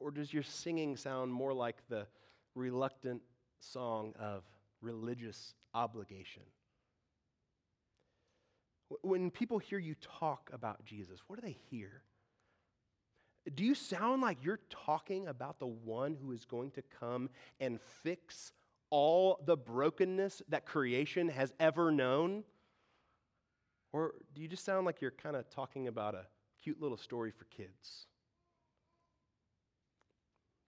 Or 0.00 0.10
does 0.10 0.34
your 0.34 0.42
singing 0.42 0.98
sound 0.98 1.32
more 1.32 1.54
like 1.54 1.76
the 1.88 2.06
reluctant 2.54 3.22
song 3.58 4.12
of 4.20 4.44
religious 4.82 5.54
obligation? 5.72 6.42
When 9.00 9.30
people 9.30 9.58
hear 9.58 9.78
you 9.78 9.94
talk 10.20 10.50
about 10.52 10.84
Jesus, 10.84 11.20
what 11.26 11.40
do 11.40 11.46
they 11.46 11.56
hear? 11.70 12.02
Do 13.54 13.64
you 13.64 13.74
sound 13.74 14.20
like 14.20 14.44
you're 14.44 14.60
talking 14.68 15.26
about 15.26 15.58
the 15.58 15.66
one 15.66 16.14
who 16.14 16.32
is 16.32 16.44
going 16.44 16.72
to 16.72 16.82
come 17.00 17.30
and 17.60 17.80
fix 17.80 18.52
all 18.92 19.40
the 19.46 19.56
brokenness 19.56 20.42
that 20.50 20.66
creation 20.66 21.30
has 21.30 21.50
ever 21.58 21.90
known? 21.90 22.44
Or 23.90 24.12
do 24.34 24.42
you 24.42 24.48
just 24.48 24.66
sound 24.66 24.84
like 24.84 25.00
you're 25.00 25.10
kind 25.10 25.34
of 25.34 25.48
talking 25.48 25.88
about 25.88 26.14
a 26.14 26.26
cute 26.62 26.78
little 26.78 26.98
story 26.98 27.30
for 27.30 27.46
kids? 27.46 28.06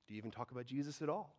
Do 0.08 0.14
you 0.14 0.18
even 0.18 0.30
talk 0.30 0.52
about 0.52 0.64
Jesus 0.64 1.02
at 1.02 1.10
all? 1.10 1.36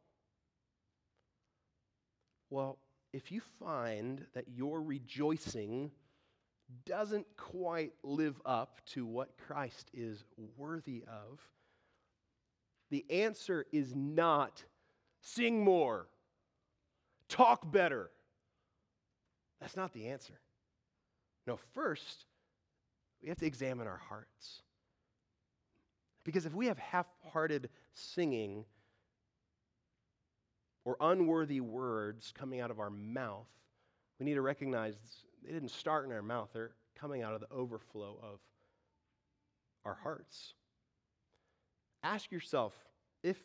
Well, 2.52 2.78
if 3.14 3.32
you 3.32 3.42
find 3.60 4.24
that 4.36 4.46
your 4.56 4.80
rejoicing 4.80 5.90
doesn't 6.86 7.26
quite 7.36 7.94
live 8.04 8.40
up 8.46 8.82
to 8.94 9.08
what 9.08 9.40
Christ 9.48 9.90
is 9.92 10.24
worthy 10.56 11.04
of, 11.08 11.42
the 12.92 13.06
answer 13.10 13.66
is 13.72 13.96
not 13.96 14.64
sing 15.22 15.64
more, 15.64 16.08
talk 17.30 17.72
better. 17.72 18.10
That's 19.60 19.76
not 19.76 19.94
the 19.94 20.08
answer. 20.08 20.40
No, 21.48 21.58
first, 21.74 22.26
we 23.22 23.30
have 23.30 23.38
to 23.38 23.46
examine 23.46 23.88
our 23.88 24.02
hearts. 24.10 24.62
Because 26.24 26.46
if 26.46 26.54
we 26.54 26.68
have 26.68 26.78
half 26.78 27.06
hearted 27.32 27.70
singing 27.94 28.66
or 30.84 30.98
unworthy 31.00 31.62
words 31.62 32.34
coming 32.38 32.62
out 32.62 32.72
of 32.72 32.80
our 32.80 32.90
mouth, 32.90 33.48
we 34.20 34.26
need 34.26 34.36
to 34.36 34.42
recognize 34.42 34.96
they 35.44 35.52
didn't 35.52 35.70
start 35.70 36.06
in 36.06 36.12
our 36.12 36.22
mouth, 36.22 36.50
they're 36.54 36.72
coming 37.00 37.22
out 37.22 37.34
of 37.34 37.42
the 37.42 37.52
overflow 37.52 38.18
of 38.24 38.40
our 39.84 39.98
hearts. 40.02 40.54
Ask 42.04 42.32
yourself 42.32 42.74
if 43.24 43.38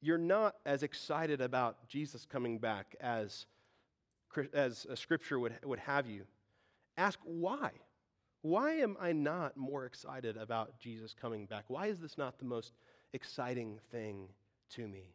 you're 0.00 0.18
not 0.18 0.56
as 0.64 0.82
excited 0.82 1.40
about 1.40 1.88
Jesus 1.88 2.26
coming 2.26 2.58
back 2.58 2.94
as, 3.00 3.46
as 4.52 4.86
a 4.88 4.96
scripture 4.96 5.38
would, 5.38 5.54
would 5.64 5.78
have 5.80 6.06
you, 6.06 6.22
ask 6.96 7.18
why. 7.24 7.70
Why 8.42 8.72
am 8.74 8.96
I 9.00 9.12
not 9.12 9.56
more 9.56 9.86
excited 9.86 10.36
about 10.36 10.78
Jesus 10.78 11.14
coming 11.18 11.46
back? 11.46 11.64
Why 11.68 11.86
is 11.86 11.98
this 11.98 12.16
not 12.16 12.38
the 12.38 12.44
most 12.44 12.74
exciting 13.12 13.78
thing 13.90 14.28
to 14.74 14.86
me? 14.86 15.14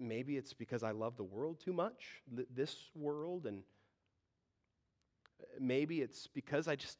Maybe 0.00 0.36
it's 0.36 0.52
because 0.52 0.82
I 0.82 0.90
love 0.90 1.16
the 1.16 1.24
world 1.24 1.60
too 1.60 1.72
much, 1.72 2.22
this 2.54 2.76
world, 2.94 3.46
and 3.46 3.62
uh, 5.40 5.44
maybe 5.60 6.00
it's 6.00 6.26
because 6.26 6.66
I 6.66 6.74
just 6.74 6.98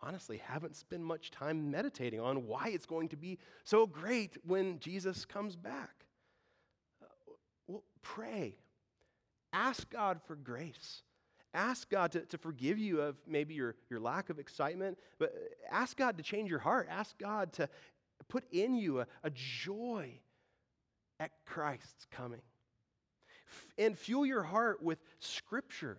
honestly 0.00 0.38
haven't 0.38 0.76
spent 0.76 1.02
much 1.02 1.30
time 1.30 1.70
meditating 1.70 2.20
on 2.20 2.46
why 2.46 2.68
it's 2.68 2.86
going 2.86 3.08
to 3.08 3.16
be 3.16 3.38
so 3.64 3.86
great 3.86 4.36
when 4.44 4.78
Jesus 4.80 5.24
comes 5.24 5.56
back. 5.56 6.04
Pray. 8.02 8.56
Ask 9.52 9.90
God 9.90 10.20
for 10.26 10.36
grace. 10.36 11.02
Ask 11.54 11.88
God 11.88 12.12
to, 12.12 12.20
to 12.26 12.38
forgive 12.38 12.78
you 12.78 13.00
of 13.00 13.16
maybe 13.26 13.54
your, 13.54 13.74
your 13.88 14.00
lack 14.00 14.28
of 14.30 14.38
excitement, 14.38 14.98
but 15.18 15.34
ask 15.70 15.96
God 15.96 16.18
to 16.18 16.22
change 16.22 16.50
your 16.50 16.58
heart. 16.58 16.88
Ask 16.90 17.16
God 17.18 17.52
to 17.54 17.68
put 18.28 18.44
in 18.52 18.74
you 18.74 19.00
a, 19.00 19.06
a 19.24 19.30
joy 19.30 20.20
at 21.18 21.30
Christ's 21.46 22.06
coming. 22.10 22.42
F- 23.48 23.66
and 23.78 23.98
fuel 23.98 24.26
your 24.26 24.42
heart 24.42 24.82
with 24.82 24.98
Scripture 25.20 25.98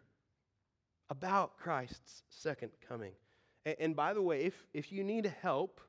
about 1.10 1.58
Christ's 1.58 2.22
second 2.30 2.72
coming. 2.88 3.14
And, 3.66 3.76
and 3.80 3.96
by 3.96 4.14
the 4.14 4.22
way, 4.22 4.44
if, 4.44 4.68
if 4.74 4.92
you 4.92 5.04
need 5.04 5.34
help, 5.42 5.82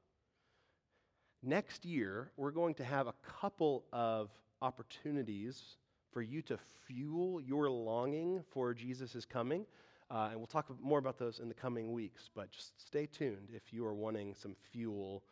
next 1.43 1.85
year 1.85 2.31
we're 2.37 2.51
going 2.51 2.75
to 2.75 2.85
have 2.85 3.07
a 3.07 3.15
couple 3.41 3.85
of 3.93 4.31
opportunities 4.63 5.77
for 6.13 6.23
you 6.23 6.43
to 6.43 6.59
fuel 6.87 7.41
your 7.41 7.71
longing 7.71 8.43
for 8.51 8.75
Jesus' 8.75 9.25
coming. 9.25 9.67
Uh, 10.11 10.29
and 10.31 10.39
we'll 10.39 10.47
talk 10.47 10.67
more 10.83 10.99
about 10.99 11.19
those 11.19 11.39
in 11.39 11.49
the 11.49 11.55
coming 11.55 11.93
weeks, 11.93 12.29
but 12.35 12.51
just 12.51 12.85
stay 12.85 13.07
tuned 13.07 13.49
if 13.55 13.73
you 13.73 13.87
are 13.87 13.95
wanting 13.95 14.35
some 14.35 14.57
fuel 14.73 15.23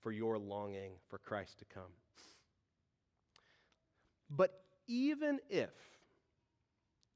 for 0.00 0.12
your 0.12 0.38
longing 0.38 0.92
for 1.08 1.18
Christ 1.18 1.58
to 1.58 1.64
come. 1.64 1.90
But 4.30 4.60
even 4.86 5.40
if 5.50 5.70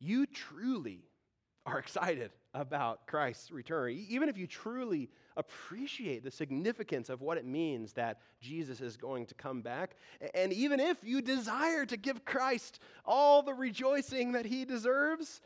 you 0.01 0.27
truly 0.27 1.05
are 1.71 1.79
excited 1.79 2.31
about 2.55 3.07
Christ's 3.07 3.51
return, 3.51 4.05
even 4.09 4.29
if 4.29 4.37
you 4.37 4.47
truly 4.47 5.09
appreciate 5.37 6.25
the 6.25 6.31
significance 6.31 7.09
of 7.09 7.21
what 7.21 7.39
it 7.39 7.45
means 7.45 7.93
that 7.93 8.21
Jesus 8.41 8.81
is 8.81 8.97
going 8.97 9.27
to 9.27 9.35
come 9.35 9.63
back, 9.63 9.97
and 10.35 10.53
even 10.53 10.81
if 10.81 10.99
you 11.03 11.23
desire 11.23 11.87
to 11.87 11.97
give 11.97 12.25
Christ 12.25 12.81
all 13.05 13.43
the 13.43 13.55
rejoicing 13.55 14.33
that 14.33 14.45
he 14.45 14.65
deserves, 14.65 15.41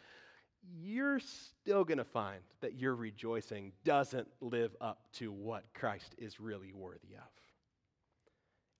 you're 0.80 1.20
still 1.20 1.84
going 1.84 1.98
to 1.98 2.04
find 2.04 2.40
that 2.60 2.78
your 2.78 2.94
rejoicing 2.94 3.72
doesn't 3.84 4.28
live 4.40 4.74
up 4.80 5.00
to 5.14 5.30
what 5.30 5.64
Christ 5.74 6.14
is 6.16 6.40
really 6.40 6.72
worthy 6.72 7.14
of. 7.16 7.28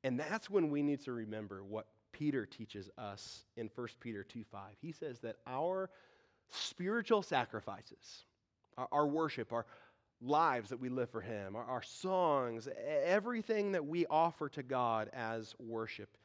And 0.03 0.19
that's 0.19 0.49
when 0.49 0.71
we 0.71 0.83
need 0.83 1.03
to 1.05 1.13
remember 1.13 1.63
what 1.63 1.87
Peter 2.13 2.47
teaches 2.47 2.89
us 2.97 3.45
in 3.57 3.69
1 3.75 3.89
Peter 4.01 4.23
2 4.23 4.45
5. 4.45 4.61
He 4.81 4.93
says 4.93 5.19
that 5.21 5.37
our 5.47 5.91
spiritual 6.51 7.23
sacrifices, 7.23 8.25
our, 8.77 8.89
our 8.93 9.07
worship, 9.07 9.53
our 9.53 9.67
lives 10.21 10.71
that 10.71 10.81
we 10.81 10.89
live 10.89 11.11
for 11.11 11.21
Him, 11.21 11.57
our, 11.57 11.65
our 11.65 11.83
songs, 11.83 12.69
everything 13.05 13.73
that 13.73 13.85
we 13.85 14.07
offer 14.07 14.49
to 14.51 14.63
God 14.63 15.11
as 15.13 15.55
worship, 15.59 16.17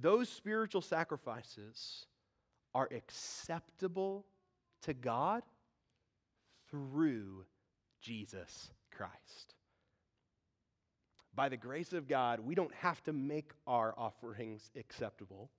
those 0.00 0.28
spiritual 0.28 0.82
sacrifices 0.82 2.06
are 2.74 2.88
acceptable 2.92 4.26
to 4.82 4.94
God 4.94 5.42
through 6.70 7.44
Jesus 8.00 8.70
Christ. 8.90 9.54
By 11.34 11.48
the 11.48 11.56
grace 11.56 11.92
of 11.92 12.08
God, 12.08 12.40
we 12.40 12.54
don't 12.54 12.74
have 12.74 13.02
to 13.04 13.12
make 13.12 13.50
our 13.66 13.94
offerings 13.96 14.70
acceptable. 14.78 15.50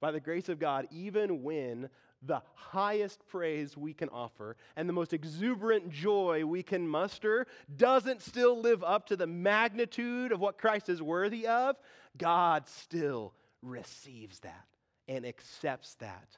By 0.00 0.10
the 0.10 0.20
grace 0.20 0.48
of 0.48 0.58
God, 0.58 0.88
even 0.90 1.42
when 1.42 1.88
the 2.22 2.42
highest 2.54 3.26
praise 3.28 3.76
we 3.76 3.94
can 3.94 4.08
offer 4.08 4.56
and 4.76 4.88
the 4.88 4.92
most 4.92 5.12
exuberant 5.12 5.90
joy 5.90 6.44
we 6.44 6.62
can 6.62 6.86
muster 6.86 7.46
doesn't 7.76 8.22
still 8.22 8.60
live 8.60 8.82
up 8.82 9.06
to 9.06 9.16
the 9.16 9.26
magnitude 9.26 10.32
of 10.32 10.40
what 10.40 10.58
Christ 10.58 10.88
is 10.88 11.00
worthy 11.00 11.46
of, 11.46 11.76
God 12.16 12.68
still 12.68 13.34
receives 13.62 14.40
that 14.40 14.66
and 15.06 15.24
accepts 15.24 15.94
that 15.96 16.36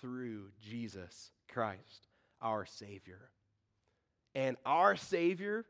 through 0.00 0.50
Jesus 0.60 1.30
Christ, 1.48 2.08
our 2.40 2.66
Savior. 2.66 3.30
And 4.34 4.56
our 4.66 4.96
Savior, 4.96 5.64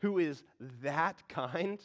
who 0.00 0.18
is 0.18 0.42
that 0.82 1.28
kind, 1.28 1.78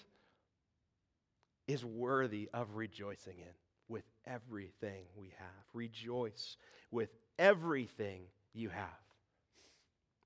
is 1.68 1.86
worthy 1.86 2.50
of 2.52 2.76
rejoicing 2.76 3.38
in 3.38 3.54
with 3.88 4.04
everything 4.26 5.06
we 5.16 5.34
have. 5.38 5.66
Rejoice 5.74 6.58
with 6.92 7.10
everything 7.38 8.22
you 8.54 8.70
have. 8.70 8.88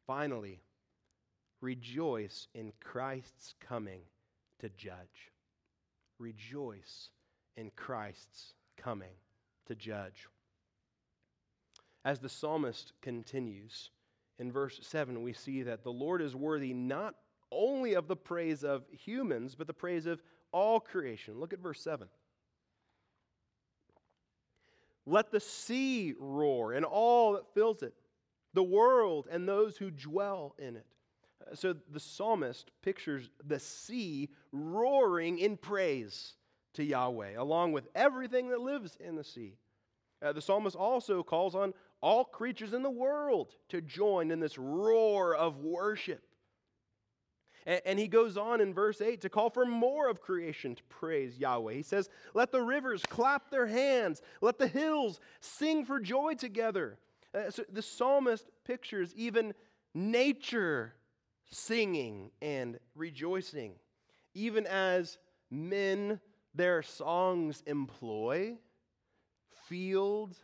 Finally, 0.08 0.62
rejoice 1.62 2.48
in 2.54 2.74
Christ's 2.84 3.56
coming 3.60 4.02
to 4.60 4.70
judge. 4.70 5.32
Rejoice 6.20 7.10
in 7.56 7.72
Christ's 7.76 8.54
coming 8.78 9.16
to 9.68 9.76
judge. 9.76 10.28
As 12.06 12.20
the 12.20 12.30
psalmist 12.30 12.92
continues, 13.02 13.92
in 14.40 14.52
verse 14.52 14.80
7, 14.84 15.22
we 15.22 15.34
see 15.34 15.64
that 15.64 15.84
the 15.84 15.92
Lord 15.92 16.22
is 16.22 16.36
worthy 16.36 16.74
not 16.74 17.16
only 17.52 17.94
of 17.94 18.08
the 18.08 18.16
praise 18.16 18.64
of 18.64 18.84
humans, 18.92 19.56
but 19.56 19.68
the 19.68 19.74
praise 19.74 20.06
of 20.06 20.22
all 20.52 20.80
creation. 20.80 21.40
Look 21.40 21.54
at 21.54 21.60
verse 21.60 21.82
7. 21.82 22.08
Let 25.06 25.32
the 25.32 25.40
sea 25.40 26.14
roar 26.18 26.74
and 26.74 26.86
all 26.86 27.34
that 27.34 27.54
fills 27.54 27.84
it, 27.84 27.94
the 28.54 28.64
world 28.64 29.28
and 29.30 29.48
those 29.48 29.78
who 29.78 29.92
dwell 29.92 30.56
in 30.58 30.76
it. 30.76 30.86
Uh, 31.42 31.56
so 31.56 31.74
the 31.92 32.00
psalmist 32.00 32.72
pictures 32.82 33.30
the 33.46 33.60
sea 33.60 34.30
roaring 34.52 35.40
in 35.40 35.58
praise 35.58 36.36
to 36.74 36.84
Yahweh, 36.84 37.34
along 37.38 37.74
with 37.74 37.88
everything 37.96 38.50
that 38.50 38.62
lives 38.62 38.98
in 39.00 39.16
the 39.16 39.24
sea. 39.24 39.58
Uh, 40.22 40.32
the 40.32 40.42
psalmist 40.42 40.76
also 40.76 41.22
calls 41.22 41.54
on 41.54 41.74
all 42.02 42.24
creatures 42.24 42.74
in 42.74 42.82
the 42.82 42.90
world 42.90 43.56
to 43.70 43.82
join 43.82 44.32
in 44.32 44.40
this 44.40 44.58
roar 44.58 45.36
of 45.36 45.58
worship. 45.58 46.24
And, 47.66 47.98
he 47.98 48.08
goes 48.08 48.36
on 48.36 48.60
in 48.60 48.74
verse 48.74 49.00
8 49.00 49.22
to 49.22 49.30
call 49.30 49.50
for 49.50 49.66
more 49.66 50.10
of 50.10 50.22
creation 50.22 50.76
to 50.76 50.84
praise 50.90 51.38
Yahweh. 51.38 51.74
He 51.74 51.82
says, 51.82 52.10
Let 52.34 52.52
the 52.52 52.62
rivers 52.62 53.04
clap 53.08 53.50
their 53.50 53.68
hands, 53.68 54.22
let 54.42 54.58
the 54.58 54.68
hills 54.68 55.20
sing 55.40 55.86
for 55.86 56.00
joy 56.00 56.34
together. 56.34 56.98
Uh, 57.34 57.50
so 57.50 57.64
the 57.72 57.82
psalmist 57.82 58.50
pictures 58.66 59.14
even 59.16 59.54
nature 59.94 60.94
singing 61.50 62.32
and 62.42 62.80
rejoicing, 62.96 63.74
even 64.34 64.68
as 64.68 65.18
men 65.50 66.20
their 66.54 66.84
songs 66.84 67.64
employ, 67.66 68.56
field 69.68 70.36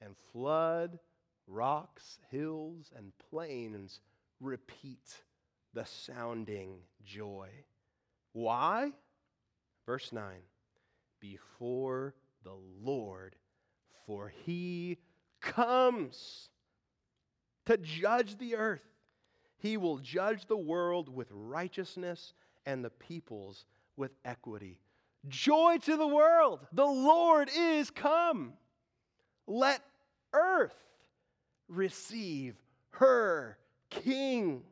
and 0.00 0.16
flood, 0.32 0.98
rocks, 1.46 2.18
hills, 2.30 2.90
and 2.96 3.12
plains 3.30 4.00
repeat 4.40 5.22
the 5.74 5.84
sounding 5.84 6.78
joy. 7.04 7.48
Why? 8.32 8.92
Verse 9.86 10.12
9 10.12 10.24
Before 11.20 12.14
the 12.42 12.56
Lord, 12.80 13.36
for 14.06 14.32
he 14.44 14.98
comes 15.40 16.48
to 17.66 17.76
judge 17.76 18.38
the 18.38 18.56
earth. 18.56 18.84
He 19.58 19.76
will 19.76 19.98
judge 19.98 20.46
the 20.46 20.56
world 20.56 21.08
with 21.08 21.28
righteousness 21.30 22.34
and 22.66 22.84
the 22.84 22.90
peoples 22.90 23.66
with 23.96 24.12
equity. 24.24 24.78
Joy 25.28 25.78
to 25.84 25.96
the 25.96 26.06
world! 26.06 26.60
The 26.72 26.84
Lord 26.84 27.48
is 27.56 27.90
come. 27.90 28.52
Let 29.46 29.80
earth 30.34 30.76
receive 31.68 32.56
her 32.90 33.58
king. 33.90 34.62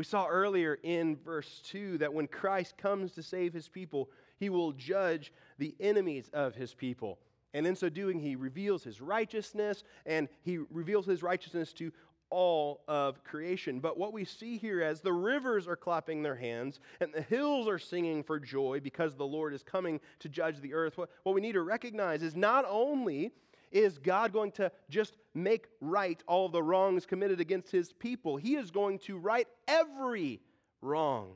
We 0.00 0.04
saw 0.04 0.28
earlier 0.28 0.78
in 0.82 1.18
verse 1.18 1.60
2 1.66 1.98
that 1.98 2.14
when 2.14 2.26
Christ 2.26 2.78
comes 2.78 3.12
to 3.12 3.22
save 3.22 3.52
his 3.52 3.68
people, 3.68 4.08
he 4.38 4.48
will 4.48 4.72
judge 4.72 5.30
the 5.58 5.74
enemies 5.78 6.30
of 6.32 6.54
his 6.54 6.72
people. 6.72 7.18
And 7.52 7.66
in 7.66 7.76
so 7.76 7.90
doing, 7.90 8.18
he 8.18 8.34
reveals 8.34 8.82
his 8.82 9.02
righteousness 9.02 9.84
and 10.06 10.30
he 10.40 10.56
reveals 10.70 11.04
his 11.04 11.22
righteousness 11.22 11.74
to 11.74 11.92
all 12.30 12.80
of 12.88 13.22
creation. 13.24 13.78
But 13.78 13.98
what 13.98 14.14
we 14.14 14.24
see 14.24 14.56
here 14.56 14.82
as 14.82 15.02
the 15.02 15.12
rivers 15.12 15.68
are 15.68 15.76
clapping 15.76 16.22
their 16.22 16.36
hands 16.36 16.80
and 17.02 17.12
the 17.12 17.20
hills 17.20 17.68
are 17.68 17.78
singing 17.78 18.22
for 18.22 18.40
joy 18.40 18.80
because 18.82 19.16
the 19.16 19.26
Lord 19.26 19.52
is 19.52 19.62
coming 19.62 20.00
to 20.20 20.30
judge 20.30 20.62
the 20.62 20.72
earth, 20.72 20.96
what, 20.96 21.10
what 21.24 21.34
we 21.34 21.42
need 21.42 21.52
to 21.52 21.62
recognize 21.62 22.22
is 22.22 22.34
not 22.34 22.64
only 22.66 23.32
is 23.70 23.98
God 23.98 24.32
going 24.32 24.52
to 24.52 24.70
just 24.88 25.16
make 25.34 25.66
right 25.80 26.22
all 26.26 26.48
the 26.48 26.62
wrongs 26.62 27.06
committed 27.06 27.40
against 27.40 27.70
his 27.70 27.92
people? 27.92 28.36
He 28.36 28.56
is 28.56 28.70
going 28.70 28.98
to 29.00 29.18
right 29.18 29.46
every 29.68 30.40
wrong. 30.82 31.32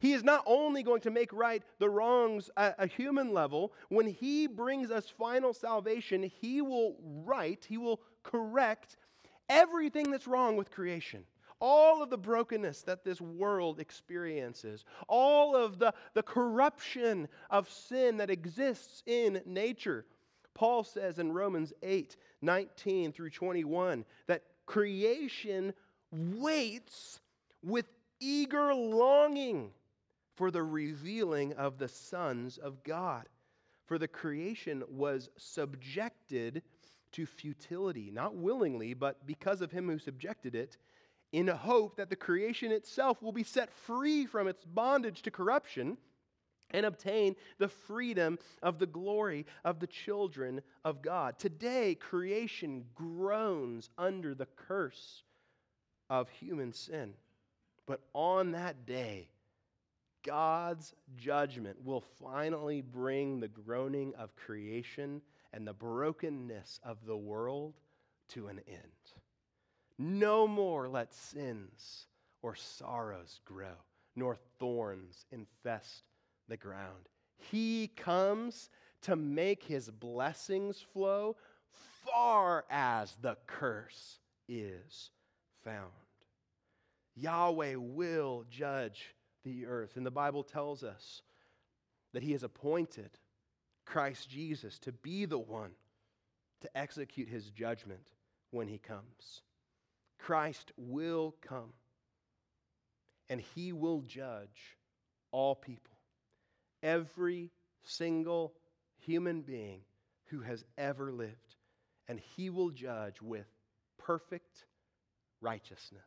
He 0.00 0.12
is 0.12 0.22
not 0.22 0.44
only 0.46 0.82
going 0.82 1.00
to 1.02 1.10
make 1.10 1.32
right 1.32 1.62
the 1.78 1.88
wrongs 1.88 2.50
at 2.56 2.76
a 2.78 2.86
human 2.86 3.32
level, 3.32 3.72
when 3.88 4.06
he 4.06 4.46
brings 4.46 4.90
us 4.90 5.08
final 5.08 5.52
salvation, 5.52 6.22
he 6.22 6.62
will 6.62 6.96
right, 7.24 7.64
he 7.68 7.78
will 7.78 8.00
correct 8.22 8.96
everything 9.48 10.10
that's 10.10 10.26
wrong 10.26 10.56
with 10.56 10.70
creation 10.70 11.24
all 11.60 12.02
of 12.02 12.10
the 12.10 12.18
brokenness 12.18 12.82
that 12.82 13.04
this 13.04 13.20
world 13.20 13.80
experiences, 13.80 14.84
all 15.08 15.56
of 15.56 15.78
the, 15.78 15.92
the 16.14 16.22
corruption 16.22 17.28
of 17.50 17.68
sin 17.68 18.16
that 18.18 18.30
exists 18.30 19.02
in 19.06 19.40
nature. 19.44 20.06
Paul 20.58 20.82
says 20.82 21.20
in 21.20 21.30
Romans 21.30 21.72
8 21.84 22.16
19 22.42 23.12
through 23.12 23.30
21 23.30 24.04
that 24.26 24.42
creation 24.66 25.72
waits 26.10 27.20
with 27.62 27.86
eager 28.18 28.74
longing 28.74 29.70
for 30.34 30.50
the 30.50 30.64
revealing 30.64 31.52
of 31.52 31.78
the 31.78 31.86
sons 31.86 32.58
of 32.58 32.82
God. 32.82 33.26
For 33.86 33.98
the 33.98 34.08
creation 34.08 34.82
was 34.90 35.30
subjected 35.36 36.62
to 37.12 37.24
futility, 37.24 38.10
not 38.10 38.34
willingly, 38.34 38.94
but 38.94 39.24
because 39.26 39.60
of 39.60 39.70
him 39.70 39.88
who 39.88 40.00
subjected 40.00 40.56
it, 40.56 40.76
in 41.30 41.48
a 41.48 41.56
hope 41.56 41.96
that 41.96 42.10
the 42.10 42.16
creation 42.16 42.72
itself 42.72 43.22
will 43.22 43.32
be 43.32 43.44
set 43.44 43.72
free 43.72 44.26
from 44.26 44.48
its 44.48 44.64
bondage 44.64 45.22
to 45.22 45.30
corruption 45.30 45.98
and 46.70 46.84
obtain 46.84 47.34
the 47.58 47.68
freedom 47.68 48.38
of 48.62 48.78
the 48.78 48.86
glory 48.86 49.46
of 49.64 49.80
the 49.80 49.86
children 49.86 50.60
of 50.84 51.02
God. 51.02 51.38
Today, 51.38 51.94
creation 51.94 52.84
groans 52.94 53.90
under 53.96 54.34
the 54.34 54.48
curse 54.56 55.22
of 56.10 56.28
human 56.28 56.72
sin. 56.72 57.14
But 57.86 58.00
on 58.12 58.52
that 58.52 58.86
day, 58.86 59.28
God's 60.24 60.94
judgment 61.16 61.78
will 61.84 62.04
finally 62.22 62.82
bring 62.82 63.40
the 63.40 63.48
groaning 63.48 64.14
of 64.16 64.36
creation 64.36 65.22
and 65.52 65.66
the 65.66 65.72
brokenness 65.72 66.80
of 66.84 66.98
the 67.06 67.16
world 67.16 67.74
to 68.30 68.48
an 68.48 68.60
end. 68.68 68.78
No 69.98 70.46
more 70.46 70.88
let 70.88 71.14
sins 71.14 72.06
or 72.42 72.54
sorrows 72.54 73.40
grow, 73.44 73.74
nor 74.14 74.36
thorns 74.58 75.24
infest 75.32 76.04
the 76.48 76.56
ground. 76.56 77.08
He 77.36 77.88
comes 77.96 78.70
to 79.02 79.16
make 79.16 79.62
his 79.62 79.90
blessings 79.90 80.84
flow 80.92 81.36
far 82.04 82.64
as 82.70 83.16
the 83.20 83.36
curse 83.46 84.18
is 84.48 85.10
found. 85.64 85.92
Yahweh 87.14 87.74
will 87.76 88.44
judge 88.50 89.14
the 89.44 89.66
earth. 89.66 89.96
And 89.96 90.06
the 90.06 90.10
Bible 90.10 90.42
tells 90.42 90.82
us 90.82 91.22
that 92.12 92.22
he 92.22 92.32
has 92.32 92.42
appointed 92.42 93.10
Christ 93.84 94.28
Jesus 94.28 94.78
to 94.80 94.92
be 94.92 95.24
the 95.24 95.38
one 95.38 95.70
to 96.60 96.76
execute 96.76 97.28
his 97.28 97.50
judgment 97.50 98.12
when 98.50 98.68
he 98.68 98.78
comes. 98.78 99.42
Christ 100.18 100.72
will 100.76 101.34
come 101.40 101.72
and 103.28 103.40
he 103.40 103.72
will 103.72 104.00
judge 104.02 104.76
all 105.30 105.54
people 105.54 105.97
every 106.82 107.50
single 107.82 108.54
human 109.00 109.42
being 109.42 109.80
who 110.26 110.40
has 110.40 110.64
ever 110.76 111.12
lived, 111.12 111.56
and 112.08 112.20
he 112.36 112.50
will 112.50 112.70
judge 112.70 113.20
with 113.22 113.46
perfect 113.98 114.64
righteousness. 115.40 116.02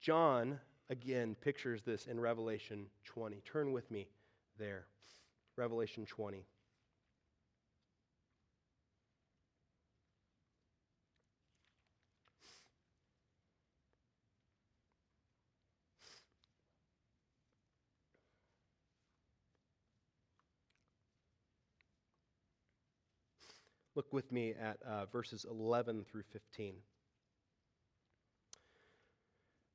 John, 0.00 0.60
again, 0.90 1.36
pictures 1.40 1.82
this 1.82 2.06
in 2.06 2.20
Revelation 2.20 2.86
20. 3.04 3.42
Turn 3.50 3.72
with 3.72 3.90
me 3.90 4.08
there. 4.58 4.86
Revelation 5.56 6.04
20. 6.06 6.44
Look 23.94 24.12
with 24.12 24.30
me 24.32 24.54
at 24.60 24.78
uh, 24.82 25.06
verses 25.06 25.46
11 25.48 26.04
through 26.10 26.24
15. 26.32 26.74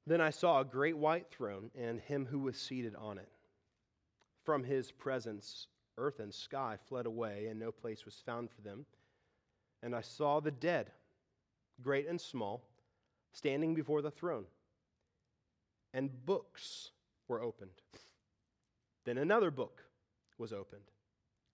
Then 0.05 0.22
I 0.22 0.30
saw 0.30 0.59
a 0.59 0.65
great 0.65 0.97
white 0.97 1.30
throne 1.30 1.70
and 1.80 2.01
him 2.01 2.26
who 2.26 2.39
was 2.39 2.57
seated 2.57 2.95
on 2.95 3.17
it. 3.17 3.30
From 4.43 4.63
his 4.63 4.91
presence, 4.91 5.67
earth 5.97 6.20
and 6.20 6.34
sky 6.34 6.78
fled 6.88 7.05
away, 7.05 7.47
and 7.47 7.59
no 7.59 7.72
place 7.72 8.05
was 8.05 8.15
found 8.26 8.49
for 8.49 8.61
them. 8.61 8.86
And 9.84 9.95
I 9.95 10.01
saw 10.01 10.39
the 10.39 10.51
dead, 10.51 10.91
great 11.82 12.07
and 12.07 12.20
small, 12.20 12.63
standing 13.32 13.76
before 13.76 14.01
the 14.01 14.11
throne. 14.11 14.45
And 15.93 16.26
books 16.26 16.91
were 17.28 17.41
opened. 17.41 17.82
Then 19.05 19.17
another 19.17 19.51
book 19.51 19.84
was 20.38 20.51
opened, 20.51 20.91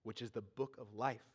which 0.03 0.21
is 0.21 0.31
the 0.31 0.41
book 0.41 0.77
of 0.79 0.93
life. 0.95 1.34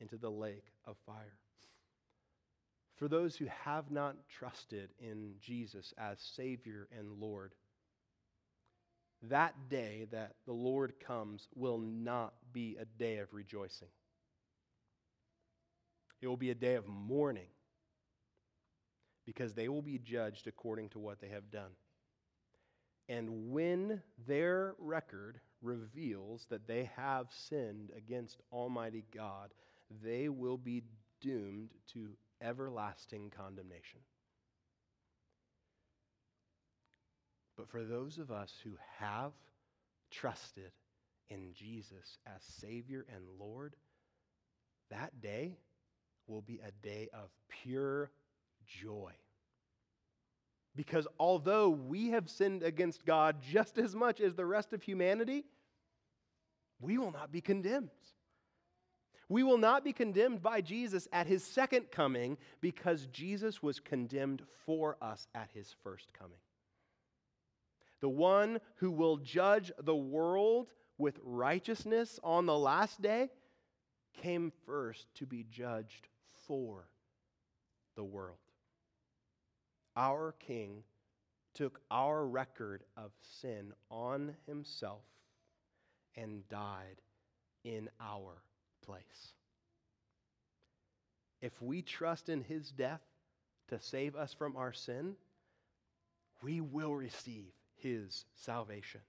into 0.00 0.16
the 0.16 0.30
lake 0.30 0.66
of 0.86 0.96
fire. 1.06 1.38
For 2.96 3.08
those 3.08 3.36
who 3.36 3.46
have 3.64 3.90
not 3.90 4.16
trusted 4.28 4.90
in 4.98 5.34
Jesus 5.40 5.94
as 5.96 6.18
Savior 6.20 6.88
and 6.96 7.20
Lord, 7.20 7.54
that 9.28 9.54
day 9.68 10.06
that 10.12 10.34
the 10.46 10.52
Lord 10.52 10.94
comes 11.06 11.48
will 11.54 11.78
not 11.78 12.34
be 12.52 12.76
a 12.78 12.84
day 12.84 13.18
of 13.18 13.32
rejoicing. 13.32 13.88
It 16.20 16.26
will 16.26 16.36
be 16.36 16.50
a 16.50 16.54
day 16.54 16.74
of 16.74 16.86
mourning 16.86 17.48
because 19.24 19.54
they 19.54 19.68
will 19.68 19.82
be 19.82 19.98
judged 19.98 20.46
according 20.46 20.90
to 20.90 20.98
what 20.98 21.20
they 21.20 21.28
have 21.28 21.50
done. 21.50 21.70
And 23.08 23.50
when 23.50 24.02
their 24.26 24.74
record 24.78 25.40
reveals 25.62 26.46
that 26.50 26.66
they 26.66 26.90
have 26.96 27.26
sinned 27.30 27.90
against 27.96 28.40
Almighty 28.52 29.04
God, 29.14 29.50
they 30.02 30.28
will 30.28 30.56
be 30.56 30.82
doomed 31.20 31.70
to 31.92 32.10
everlasting 32.40 33.32
condemnation. 33.36 34.00
But 37.56 37.68
for 37.68 37.84
those 37.84 38.18
of 38.18 38.30
us 38.30 38.52
who 38.64 38.72
have 38.98 39.32
trusted 40.10 40.72
in 41.28 41.52
Jesus 41.52 42.18
as 42.26 42.42
Savior 42.60 43.04
and 43.14 43.24
Lord, 43.38 43.76
that 44.90 45.20
day 45.20 45.58
will 46.26 46.42
be 46.42 46.60
a 46.66 46.70
day 46.86 47.08
of 47.12 47.28
pure 47.48 48.10
joy. 48.66 49.12
Because 50.76 51.06
although 51.18 51.68
we 51.68 52.10
have 52.10 52.30
sinned 52.30 52.62
against 52.62 53.04
God 53.04 53.36
just 53.42 53.76
as 53.76 53.94
much 53.94 54.20
as 54.20 54.34
the 54.34 54.46
rest 54.46 54.72
of 54.72 54.82
humanity, 54.82 55.44
we 56.80 56.96
will 56.96 57.10
not 57.10 57.32
be 57.32 57.40
condemned. 57.40 57.90
We 59.30 59.44
will 59.44 59.58
not 59.58 59.84
be 59.84 59.92
condemned 59.92 60.42
by 60.42 60.60
Jesus 60.60 61.06
at 61.12 61.28
his 61.28 61.44
second 61.44 61.92
coming 61.92 62.36
because 62.60 63.06
Jesus 63.06 63.62
was 63.62 63.78
condemned 63.78 64.42
for 64.66 64.96
us 65.00 65.28
at 65.36 65.50
his 65.54 65.72
first 65.84 66.12
coming. 66.12 66.40
The 68.00 68.08
one 68.08 68.60
who 68.76 68.90
will 68.90 69.18
judge 69.18 69.70
the 69.78 69.94
world 69.94 70.66
with 70.98 71.20
righteousness 71.22 72.18
on 72.24 72.46
the 72.46 72.58
last 72.58 73.00
day 73.00 73.30
came 74.20 74.52
first 74.66 75.06
to 75.14 75.26
be 75.26 75.46
judged 75.48 76.08
for 76.48 76.88
the 77.94 78.04
world. 78.04 78.36
Our 79.96 80.34
King 80.40 80.82
took 81.54 81.80
our 81.88 82.26
record 82.26 82.82
of 82.96 83.12
sin 83.40 83.74
on 83.92 84.34
himself 84.48 85.04
and 86.16 86.48
died 86.48 87.00
in 87.62 87.88
our 88.00 88.42
place. 88.90 89.32
If 91.40 91.52
we 91.62 91.80
trust 91.82 92.28
in 92.28 92.42
his 92.42 92.70
death 92.70 93.00
to 93.68 93.80
save 93.80 94.16
us 94.16 94.32
from 94.32 94.56
our 94.56 94.72
sin, 94.72 95.14
we 96.42 96.60
will 96.60 96.94
receive 96.94 97.52
his 97.76 98.24
salvation. 98.34 99.00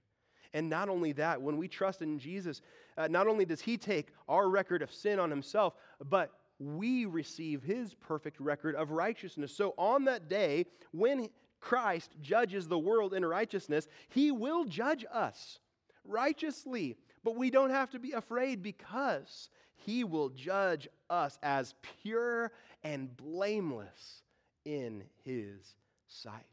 And 0.53 0.69
not 0.69 0.87
only 0.87 1.13
that, 1.13 1.41
when 1.41 1.57
we 1.57 1.67
trust 1.67 2.01
in 2.01 2.19
Jesus, 2.19 2.61
uh, 2.97 3.07
not 3.07 3.27
only 3.27 3.45
does 3.45 3.61
he 3.61 3.77
take 3.77 4.09
our 4.29 4.49
record 4.49 4.81
of 4.81 4.93
sin 4.93 5.19
on 5.19 5.29
himself, 5.29 5.73
but 6.09 6.31
we 6.59 7.05
receive 7.05 7.63
his 7.63 7.95
perfect 7.95 8.39
record 8.39 8.75
of 8.75 8.91
righteousness. 8.91 9.55
So 9.55 9.73
on 9.77 10.05
that 10.05 10.29
day, 10.29 10.65
when 10.91 11.29
Christ 11.59 12.11
judges 12.21 12.67
the 12.67 12.77
world 12.77 13.13
in 13.13 13.25
righteousness, 13.25 13.87
he 14.09 14.31
will 14.31 14.65
judge 14.65 15.05
us 15.11 15.59
righteously. 16.05 16.97
But 17.23 17.35
we 17.35 17.49
don't 17.49 17.69
have 17.69 17.89
to 17.91 17.99
be 17.99 18.11
afraid 18.11 18.61
because 18.61 19.49
he 19.85 20.03
will 20.03 20.29
judge 20.29 20.87
us 21.09 21.37
as 21.43 21.75
pure 22.01 22.51
and 22.83 23.15
blameless 23.17 24.21
in 24.65 25.03
his 25.23 25.75
sight. 26.07 26.45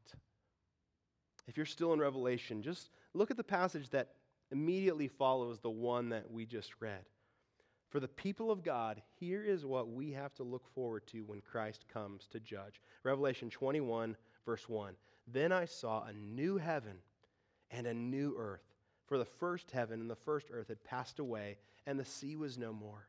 If 1.47 1.57
you're 1.57 1.66
still 1.66 1.93
in 1.93 2.01
Revelation, 2.01 2.62
just 2.62 2.91
look 3.14 3.31
at 3.31 3.37
the 3.37 3.45
passage 3.45 3.91
that 3.91 4.14
immediately 4.51 5.09
follows 5.09 5.59
the 5.61 5.70
one 5.70 6.09
that 6.11 6.31
we 6.31 6.47
just 6.47 6.72
read. 6.81 7.05
For 7.91 8.01
the 8.01 8.09
people 8.09 8.51
of 8.51 8.62
God, 8.62 9.01
here 9.18 9.43
is 9.43 9.64
what 9.64 9.91
we 9.91 10.12
have 10.12 10.35
to 10.35 10.43
look 10.43 10.66
forward 10.74 11.07
to 11.09 11.24
when 11.24 11.41
Christ 11.41 11.87
comes 11.93 12.26
to 12.29 12.41
judge. 12.41 12.83
Revelation 13.03 13.49
21, 13.49 14.14
verse 14.45 14.68
1. 14.68 14.95
Then 15.26 15.53
I 15.53 15.64
saw 15.64 16.05
a 16.05 16.12
new 16.12 16.59
heaven 16.59 16.99
and 17.70 17.87
a 17.87 17.95
new 17.95 18.35
earth. 18.39 18.74
For 19.07 19.16
the 19.16 19.24
first 19.24 19.70
heaven 19.70 20.01
and 20.01 20.11
the 20.11 20.16
first 20.16 20.49
earth 20.53 20.68
had 20.68 20.85
passed 20.85 21.18
away, 21.18 21.57
and 21.87 21.99
the 21.99 22.05
sea 22.05 22.37
was 22.37 22.59
no 22.59 22.74
more. 22.74 23.09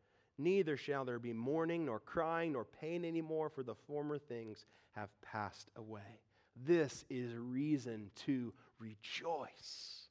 Neither 0.41 0.75
shall 0.75 1.05
there 1.05 1.19
be 1.19 1.33
mourning, 1.33 1.85
nor 1.85 1.99
crying, 1.99 2.53
nor 2.53 2.65
pain 2.65 3.05
anymore, 3.05 3.49
for 3.49 3.61
the 3.61 3.75
former 3.75 4.17
things 4.17 4.65
have 4.93 5.09
passed 5.21 5.69
away. 5.75 6.19
This 6.55 7.05
is 7.09 7.31
reason 7.35 8.09
to 8.25 8.51
rejoice. 8.79 10.07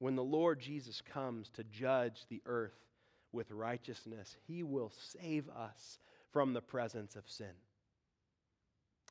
When 0.00 0.16
the 0.16 0.24
Lord 0.24 0.60
Jesus 0.60 1.00
comes 1.00 1.48
to 1.50 1.64
judge 1.64 2.26
the 2.28 2.42
earth 2.44 2.76
with 3.32 3.52
righteousness, 3.52 4.36
he 4.48 4.62
will 4.64 4.90
save 5.12 5.48
us 5.48 5.98
from 6.32 6.52
the 6.52 6.60
presence 6.60 7.14
of 7.14 7.28
sin. 7.28 7.54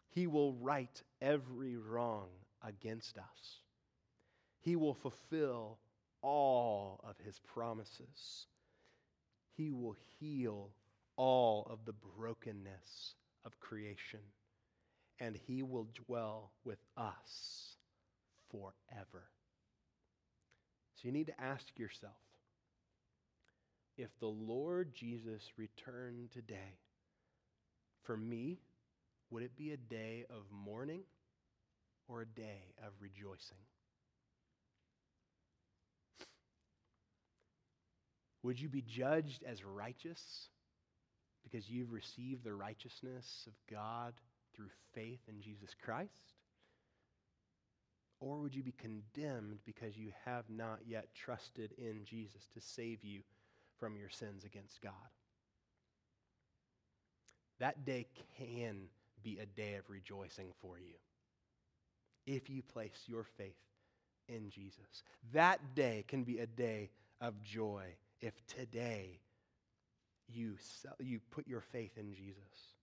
He 0.10 0.28
will 0.28 0.53
right 0.53 1.01
every 1.22 1.78
wrong 1.78 2.28
against 2.62 3.18
us. 3.18 3.60
He 4.60 4.76
will 4.76 4.93
fulfill 4.93 5.78
all 6.22 6.99
of 7.08 7.16
his 7.24 7.39
promises. 7.39 8.47
He 9.58 9.72
will 9.72 9.95
heal 10.20 10.70
all 11.16 11.68
of 11.70 11.80
the 11.86 11.93
brokenness 12.18 13.16
of 13.45 13.60
creation. 13.60 14.20
And 15.20 15.38
he 15.47 15.64
will 15.64 15.88
dwell 16.08 16.51
with 16.66 16.80
us 16.97 17.78
forever. 18.51 19.24
So 20.95 21.08
you 21.08 21.12
need 21.14 21.28
to 21.28 21.41
ask 21.41 21.66
yourself 21.78 22.14
if 23.97 24.10
the 24.20 24.28
Lord 24.28 24.93
Jesus 24.93 25.41
returned 25.58 26.32
today, 26.32 26.80
for 28.03 28.18
me, 28.18 28.60
would 29.30 29.43
it 29.43 29.56
be 29.56 29.72
a 29.72 29.78
day 29.78 30.26
of 30.30 30.43
mourning 30.51 31.01
or 32.08 32.22
a 32.22 32.26
day 32.26 32.74
of 32.86 32.91
rejoicing? 32.99 33.58
Would 38.46 38.62
you 38.62 38.70
be 38.70 38.84
judged 38.84 39.43
as 39.43 39.64
righteous 39.64 40.50
because 41.43 41.68
you've 41.68 41.91
received 41.91 42.43
the 42.43 42.54
righteousness 42.54 43.48
of 43.48 43.54
God 43.72 44.14
through 44.56 44.70
faith 44.93 45.22
in 45.28 45.41
Jesus 45.41 45.72
Christ? 45.84 46.12
Or 48.20 48.38
would 48.38 48.54
you 48.54 48.62
be 48.62 48.76
condemned 48.78 49.58
because 49.66 49.98
you 49.98 50.12
have 50.26 50.43
not 50.48 50.78
yet 50.86 51.08
trusted 51.16 51.74
in 51.80 52.06
Jesus 52.06 52.48
to 52.54 52.62
save 52.62 53.04
you 53.04 53.22
from 53.80 53.98
your 53.98 54.10
sins 54.10 54.43
against 54.43 54.80
God? 54.80 54.93
That 57.60 57.84
day 57.84 58.06
can 58.38 58.89
be 59.24 59.39
a 59.39 59.48
day 59.48 59.74
of 59.74 59.89
rejoicing 59.89 60.50
for 60.62 60.78
you 60.78 60.93
if 62.28 62.48
you 62.48 62.62
place 62.62 63.06
your 63.08 63.24
faith 63.24 63.56
in 64.30 64.52
Jesus. 64.52 65.02
That 65.34 65.74
day 65.74 66.06
can 66.08 66.24
be 66.24 66.38
a 66.38 66.46
day 66.46 66.91
of 67.20 67.41
joy 67.41 67.96
if 68.22 68.34
today 68.47 69.20
you, 70.28 70.55
you 70.99 71.20
put 71.32 71.47
your 71.47 71.61
faith 71.61 71.97
in 71.97 72.13
Jesus. 72.13 72.76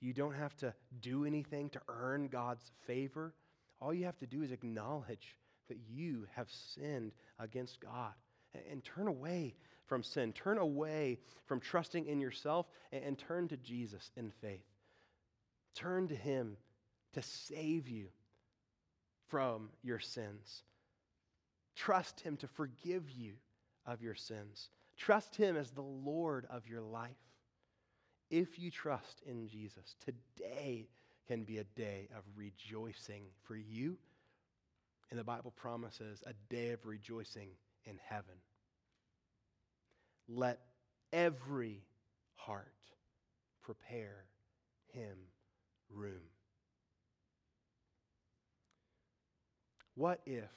You 0.00 0.12
don't 0.12 0.34
have 0.34 0.56
to 0.58 0.74
do 1.00 1.24
anything 1.24 1.70
to 1.70 1.80
earn 1.88 2.28
God's 2.28 2.70
favor. 2.86 3.34
All 3.80 3.94
you 3.94 4.04
have 4.04 4.18
to 4.18 4.26
do 4.26 4.42
is 4.42 4.52
acknowledge 4.52 5.36
that 5.68 5.78
you 5.88 6.26
have 6.34 6.48
sinned 6.50 7.12
against 7.38 7.80
God 7.80 8.12
and, 8.54 8.62
and 8.70 8.84
turn 8.84 9.08
away 9.08 9.54
from 9.86 10.02
sin. 10.02 10.32
Turn 10.32 10.58
away 10.58 11.18
from 11.46 11.60
trusting 11.60 12.06
in 12.06 12.20
yourself 12.20 12.66
and, 12.92 13.04
and 13.04 13.18
turn 13.18 13.48
to 13.48 13.56
Jesus 13.56 14.10
in 14.16 14.30
faith. 14.42 14.66
Turn 15.74 16.08
to 16.08 16.14
Him 16.14 16.56
to 17.14 17.22
save 17.22 17.88
you 17.88 18.08
from 19.28 19.70
your 19.82 19.98
sins. 19.98 20.62
Trust 21.74 22.20
Him 22.20 22.36
to 22.38 22.48
forgive 22.48 23.10
you 23.10 23.34
of 23.86 24.02
your 24.02 24.14
sins. 24.14 24.70
Trust 24.96 25.36
Him 25.36 25.56
as 25.56 25.70
the 25.70 25.82
Lord 25.82 26.46
of 26.50 26.66
your 26.66 26.80
life. 26.80 27.10
If 28.30 28.58
you 28.58 28.70
trust 28.70 29.22
in 29.26 29.46
Jesus, 29.46 29.94
today 30.04 30.88
can 31.28 31.44
be 31.44 31.58
a 31.58 31.64
day 31.64 32.08
of 32.16 32.22
rejoicing 32.34 33.24
for 33.42 33.56
you. 33.56 33.96
And 35.10 35.18
the 35.18 35.24
Bible 35.24 35.52
promises 35.52 36.22
a 36.26 36.32
day 36.52 36.70
of 36.70 36.84
rejoicing 36.84 37.50
in 37.84 37.98
heaven. 38.08 38.34
Let 40.28 40.58
every 41.12 41.84
heart 42.34 42.72
prepare 43.62 44.24
him 44.92 45.16
room. 45.90 46.22
What 49.94 50.20
if 50.26 50.50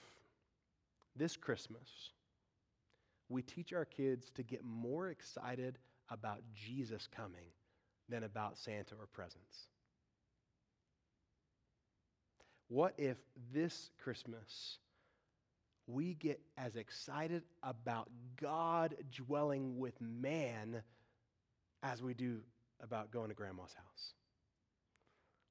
this 1.15 1.37
Christmas 1.37 2.11
we 3.29 3.41
teach 3.41 3.73
our 3.73 3.85
kids 3.85 4.31
to 4.35 4.43
get 4.43 4.63
more 4.65 5.09
excited 5.09 5.77
about 6.09 6.41
Jesus 6.53 7.07
coming 7.07 7.51
than 8.09 8.23
about 8.23 8.57
Santa 8.57 8.95
or 8.99 9.05
presents? 9.05 9.67
What 12.67 12.93
if 12.97 13.17
this 13.53 13.89
Christmas 14.03 14.77
we 15.87 16.13
get 16.13 16.39
as 16.57 16.75
excited 16.75 17.43
about 17.63 18.09
God 18.39 18.95
dwelling 19.15 19.79
with 19.79 19.99
man 19.99 20.83
as 21.81 22.03
we 22.03 22.13
do 22.13 22.41
about 22.81 23.11
going 23.11 23.29
to 23.29 23.35
grandma's 23.35 23.73
house? 23.73 24.13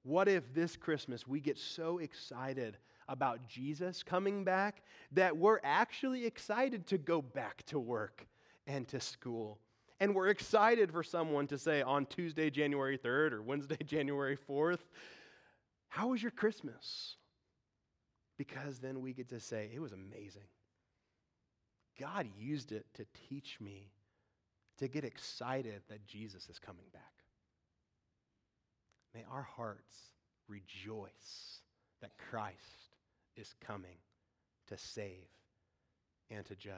What 0.04 0.28
if 0.28 0.54
this 0.54 0.76
Christmas 0.76 1.26
we 1.26 1.40
get 1.40 1.58
so 1.58 1.98
excited 1.98 2.76
about 3.09 3.46
Jesus 3.48 4.02
coming 4.02 4.44
back 4.44 4.82
that 5.12 5.36
we're 5.36 5.61
actually 5.64 6.26
excited 6.26 6.86
to 6.88 6.98
go 6.98 7.22
back 7.22 7.64
to 7.66 7.78
work 7.78 8.26
and 8.66 8.86
to 8.88 9.00
school? 9.00 9.59
And 10.00 10.14
we're 10.14 10.28
excited 10.28 10.92
for 10.92 11.02
someone 11.02 11.46
to 11.48 11.59
say 11.59 11.82
on 11.82 12.06
Tuesday, 12.06 12.50
January 12.50 12.96
3rd 12.98 13.32
or 13.32 13.42
Wednesday, 13.42 13.78
January 13.84 14.36
4th, 14.48 14.80
How 15.88 16.09
was 16.09 16.22
your 16.22 16.30
Christmas? 16.32 17.16
because 18.38 18.78
then 18.78 19.02
we 19.02 19.12
get 19.12 19.28
to 19.30 19.40
say, 19.40 19.68
it 19.74 19.80
was 19.80 19.92
amazing. 19.92 20.46
God 22.00 22.28
used 22.38 22.70
it 22.70 22.86
to 22.94 23.04
teach 23.28 23.59
me 23.61 23.90
to 24.78 24.86
get 24.86 25.04
excited 25.04 25.82
that 25.88 26.06
Jesus 26.06 26.48
is 26.48 26.61
coming 26.61 26.86
back. 26.92 27.02
May 29.12 29.24
our 29.30 29.42
hearts 29.42 29.96
rejoice 30.46 31.62
that 32.00 32.12
Christ 32.30 32.88
is 33.39 33.55
coming 33.64 33.97
to 34.66 34.76
save 34.76 35.28
and 36.30 36.45
to 36.47 36.57
judge. 36.57 36.74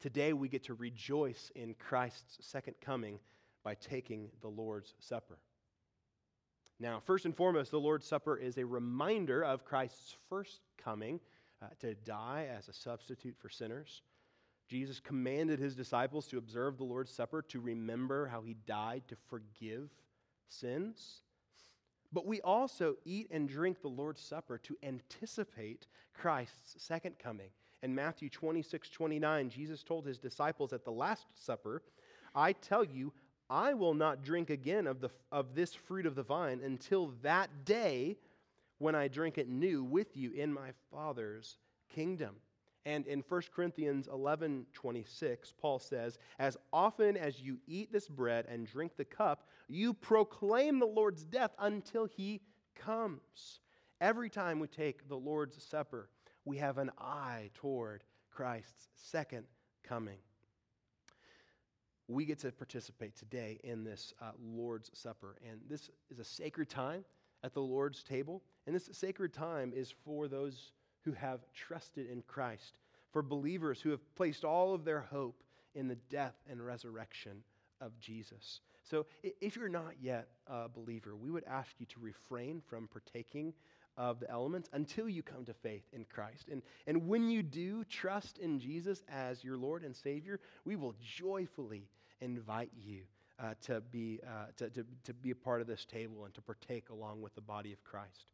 Today 0.00 0.32
we 0.32 0.48
get 0.48 0.64
to 0.64 0.74
rejoice 0.74 1.50
in 1.54 1.74
Christ's 1.74 2.38
second 2.40 2.74
coming 2.80 3.18
by 3.62 3.74
taking 3.74 4.28
the 4.40 4.48
Lord's 4.48 4.94
Supper. 4.98 5.38
Now, 6.78 7.00
first 7.04 7.24
and 7.24 7.34
foremost, 7.34 7.70
the 7.70 7.80
Lord's 7.80 8.06
Supper 8.06 8.36
is 8.36 8.58
a 8.58 8.66
reminder 8.66 9.42
of 9.42 9.64
Christ's 9.64 10.14
first 10.28 10.60
coming 10.76 11.20
uh, 11.62 11.68
to 11.80 11.94
die 11.94 12.48
as 12.54 12.68
a 12.68 12.72
substitute 12.72 13.34
for 13.38 13.48
sinners. 13.48 14.02
Jesus 14.68 15.00
commanded 15.00 15.58
his 15.58 15.74
disciples 15.74 16.26
to 16.26 16.38
observe 16.38 16.76
the 16.76 16.84
Lord's 16.84 17.12
Supper 17.12 17.40
to 17.42 17.60
remember 17.60 18.26
how 18.26 18.42
he 18.42 18.56
died 18.66 19.04
to 19.08 19.16
forgive 19.28 19.88
sins. 20.48 21.22
But 22.12 22.26
we 22.26 22.40
also 22.40 22.96
eat 23.04 23.28
and 23.30 23.48
drink 23.48 23.80
the 23.80 23.88
Lord's 23.88 24.20
Supper 24.20 24.58
to 24.58 24.76
anticipate 24.82 25.86
Christ's 26.14 26.82
second 26.82 27.18
coming. 27.18 27.50
In 27.82 27.94
Matthew 27.94 28.30
26, 28.30 28.88
29, 28.90 29.50
Jesus 29.50 29.82
told 29.82 30.06
his 30.06 30.18
disciples 30.18 30.72
at 30.72 30.84
the 30.84 30.90
Last 30.90 31.26
Supper, 31.34 31.82
I 32.34 32.52
tell 32.52 32.84
you, 32.84 33.12
I 33.48 33.74
will 33.74 33.94
not 33.94 34.22
drink 34.22 34.50
again 34.50 34.86
of, 34.86 35.00
the, 35.00 35.10
of 35.30 35.54
this 35.54 35.74
fruit 35.74 36.06
of 36.06 36.14
the 36.14 36.22
vine 36.22 36.60
until 36.64 37.12
that 37.22 37.64
day 37.64 38.16
when 38.78 38.94
I 38.94 39.08
drink 39.08 39.38
it 39.38 39.48
new 39.48 39.84
with 39.84 40.16
you 40.16 40.32
in 40.32 40.52
my 40.52 40.70
Father's 40.90 41.58
kingdom. 41.94 42.36
And 42.86 43.06
in 43.06 43.22
1 43.28 43.42
Corinthians 43.54 44.08
11 44.10 44.64
26, 44.72 45.52
Paul 45.60 45.78
says, 45.78 46.18
As 46.38 46.56
often 46.72 47.18
as 47.18 47.40
you 47.40 47.58
eat 47.66 47.92
this 47.92 48.08
bread 48.08 48.46
and 48.48 48.66
drink 48.66 48.96
the 48.96 49.04
cup, 49.04 49.48
you 49.68 49.92
proclaim 49.92 50.78
the 50.78 50.86
Lord's 50.86 51.24
death 51.24 51.50
until 51.58 52.06
he 52.06 52.40
comes. 52.74 53.60
Every 54.00 54.30
time 54.30 54.60
we 54.60 54.68
take 54.68 55.08
the 55.08 55.16
Lord's 55.16 55.62
Supper, 55.62 56.08
we 56.46 56.56
have 56.56 56.78
an 56.78 56.90
eye 56.98 57.50
toward 57.54 58.04
Christ's 58.30 58.88
second 58.94 59.44
coming 59.82 60.18
we 62.08 62.24
get 62.24 62.38
to 62.40 62.52
participate 62.52 63.16
today 63.16 63.58
in 63.64 63.84
this 63.84 64.14
uh, 64.20 64.30
Lord's 64.40 64.90
Supper. 64.94 65.36
And 65.48 65.60
this 65.68 65.90
is 66.10 66.18
a 66.18 66.24
sacred 66.24 66.68
time 66.68 67.04
at 67.42 67.52
the 67.52 67.60
Lord's 67.60 68.02
table. 68.02 68.42
And 68.66 68.74
this 68.74 68.88
sacred 68.92 69.32
time 69.32 69.72
is 69.74 69.92
for 70.04 70.28
those 70.28 70.72
who 71.06 71.12
have 71.12 71.40
trusted 71.54 72.10
in 72.10 72.22
Christ, 72.26 72.76
for 73.12 73.22
believers 73.22 73.80
who 73.80 73.90
have 73.90 74.16
placed 74.16 74.44
all 74.44 74.74
of 74.74 74.84
their 74.84 75.00
hope 75.00 75.42
in 75.74 75.88
the 75.88 75.94
death 76.10 76.34
and 76.50 76.64
resurrection 76.64 77.42
of 77.80 77.98
Jesus. 78.00 78.60
So 78.82 79.06
if 79.22 79.56
you're 79.56 79.68
not 79.68 79.94
yet 80.02 80.28
a 80.48 80.68
believer, 80.68 81.14
we 81.16 81.30
would 81.30 81.44
ask 81.44 81.70
you 81.78 81.86
to 81.86 82.00
refrain 82.00 82.60
from 82.68 82.88
partaking 82.88 83.54
of 83.96 84.20
the 84.20 84.30
elements 84.30 84.68
until 84.72 85.08
you 85.08 85.22
come 85.22 85.44
to 85.44 85.54
faith 85.54 85.84
in 85.92 86.04
Christ. 86.04 86.48
And, 86.50 86.60
and 86.86 87.08
when 87.08 87.30
you 87.30 87.42
do 87.42 87.84
trust 87.84 88.38
in 88.38 88.58
Jesus 88.58 89.02
as 89.08 89.42
your 89.44 89.56
Lord 89.56 89.84
and 89.84 89.94
Savior, 89.94 90.40
we 90.64 90.76
will 90.76 90.94
joyfully 91.00 91.88
invite 92.20 92.70
you 92.76 93.02
uh, 93.38 93.54
to, 93.66 93.80
be, 93.80 94.20
uh, 94.26 94.46
to, 94.56 94.70
to, 94.70 94.84
to 95.04 95.14
be 95.14 95.30
a 95.30 95.36
part 95.36 95.60
of 95.60 95.66
this 95.66 95.84
table 95.84 96.24
and 96.24 96.34
to 96.34 96.40
partake 96.40 96.90
along 96.90 97.22
with 97.22 97.34
the 97.34 97.40
body 97.40 97.72
of 97.72 97.82
Christ. 97.84 98.26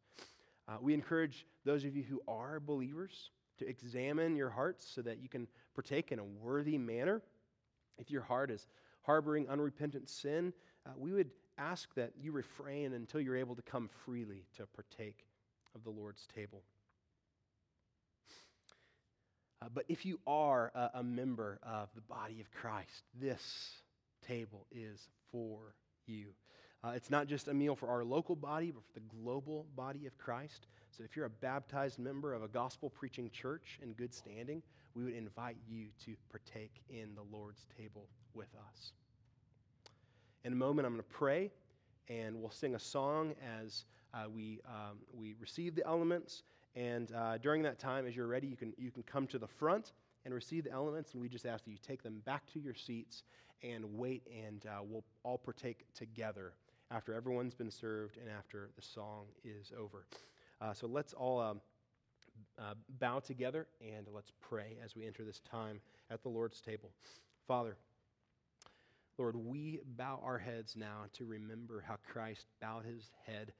Uh, 0.67 0.77
we 0.81 0.93
encourage 0.93 1.45
those 1.65 1.83
of 1.83 1.95
you 1.95 2.03
who 2.03 2.21
are 2.27 2.59
believers 2.59 3.31
to 3.59 3.67
examine 3.67 4.35
your 4.35 4.49
hearts 4.49 4.85
so 4.93 5.01
that 5.01 5.21
you 5.21 5.29
can 5.29 5.47
partake 5.75 6.11
in 6.11 6.19
a 6.19 6.23
worthy 6.23 6.77
manner. 6.77 7.21
If 7.97 8.09
your 8.09 8.21
heart 8.21 8.49
is 8.49 8.65
harboring 9.01 9.49
unrepentant 9.49 10.09
sin, 10.09 10.53
uh, 10.85 10.91
we 10.97 11.11
would 11.11 11.29
ask 11.57 11.93
that 11.95 12.13
you 12.19 12.31
refrain 12.31 12.93
until 12.93 13.21
you're 13.21 13.37
able 13.37 13.55
to 13.55 13.61
come 13.61 13.89
freely 14.05 14.45
to 14.57 14.65
partake 14.67 15.25
of 15.75 15.83
the 15.83 15.89
Lord's 15.89 16.25
table. 16.33 16.63
Uh, 19.61 19.67
but 19.73 19.85
if 19.87 20.05
you 20.05 20.19
are 20.27 20.71
a, 20.75 20.99
a 20.99 21.03
member 21.03 21.59
of 21.63 21.89
the 21.95 22.01
body 22.01 22.41
of 22.41 22.51
Christ, 22.51 23.03
this 23.19 23.71
table 24.27 24.65
is 24.71 25.07
for 25.31 25.75
you. 26.05 26.27
Uh, 26.83 26.89
it's 26.89 27.09
not 27.09 27.27
just 27.27 27.47
a 27.47 27.53
meal 27.53 27.75
for 27.75 27.87
our 27.87 28.03
local 28.03 28.35
body, 28.35 28.71
but 28.71 28.83
for 28.83 28.93
the 28.99 29.05
global 29.23 29.65
body 29.75 30.05
of 30.05 30.17
Christ. 30.17 30.67
So 30.91 31.03
if 31.03 31.15
you're 31.15 31.25
a 31.25 31.29
baptized 31.29 31.97
member 31.97 32.33
of 32.33 32.43
a 32.43 32.47
gospel 32.47 32.89
preaching 32.89 33.29
church 33.29 33.79
in 33.81 33.93
good 33.93 34.13
standing, 34.13 34.61
we 34.93 35.05
would 35.05 35.15
invite 35.15 35.55
you 35.67 35.87
to 36.05 36.15
partake 36.29 36.81
in 36.89 37.15
the 37.15 37.23
Lord's 37.35 37.65
table 37.77 38.07
with 38.33 38.49
us. 38.69 38.91
In 40.43 40.51
a 40.51 40.55
moment, 40.57 40.85
I'm 40.85 40.93
going 40.93 41.03
to 41.03 41.09
pray, 41.09 41.51
and 42.09 42.41
we'll 42.41 42.51
sing 42.51 42.75
a 42.75 42.79
song 42.79 43.33
as 43.61 43.85
uh, 44.13 44.25
we, 44.29 44.59
um, 44.67 44.97
we 45.13 45.35
receive 45.39 45.75
the 45.75 45.87
elements. 45.87 46.43
And 46.75 47.13
uh, 47.15 47.37
during 47.37 47.63
that 47.63 47.79
time, 47.79 48.05
as 48.05 48.15
you're 48.15 48.27
ready, 48.27 48.47
you 48.47 48.57
can, 48.57 48.73
you 48.77 48.91
can 48.91 49.03
come 49.03 49.25
to 49.27 49.39
the 49.39 49.47
front 49.47 49.93
and 50.25 50.33
receive 50.33 50.65
the 50.65 50.71
elements, 50.71 51.13
and 51.13 51.21
we 51.21 51.29
just 51.29 51.45
ask 51.45 51.63
that 51.63 51.71
you 51.71 51.77
take 51.81 52.03
them 52.03 52.21
back 52.25 52.45
to 52.53 52.59
your 52.59 52.75
seats 52.75 53.23
and 53.63 53.85
wait, 53.97 54.27
and 54.45 54.65
uh, 54.65 54.81
we'll 54.83 55.05
all 55.23 55.37
partake 55.37 55.85
together 55.95 56.51
after 56.93 57.13
everyone's 57.13 57.55
been 57.55 57.71
served 57.71 58.17
and 58.17 58.29
after 58.29 58.69
the 58.75 58.81
song 58.81 59.25
is 59.43 59.71
over. 59.77 60.05
Uh, 60.61 60.73
so 60.73 60.87
let's 60.87 61.13
all 61.13 61.41
um, 61.41 61.61
uh, 62.59 62.75
bow 62.99 63.19
together 63.19 63.67
and 63.81 64.07
let's 64.13 64.31
pray 64.41 64.77
as 64.83 64.95
we 64.95 65.05
enter 65.05 65.23
this 65.23 65.39
time 65.39 65.79
at 66.11 66.21
the 66.21 66.29
Lord's 66.29 66.61
table. 66.61 66.91
Father, 67.47 67.75
Lord, 69.17 69.35
we 69.35 69.79
bow 69.97 70.19
our 70.23 70.37
heads 70.37 70.75
now 70.75 71.05
to 71.13 71.25
remember 71.25 71.83
how 71.85 71.97
Christ 72.11 72.45
bowed 72.61 72.85
his 72.85 73.09
head, 73.25 73.53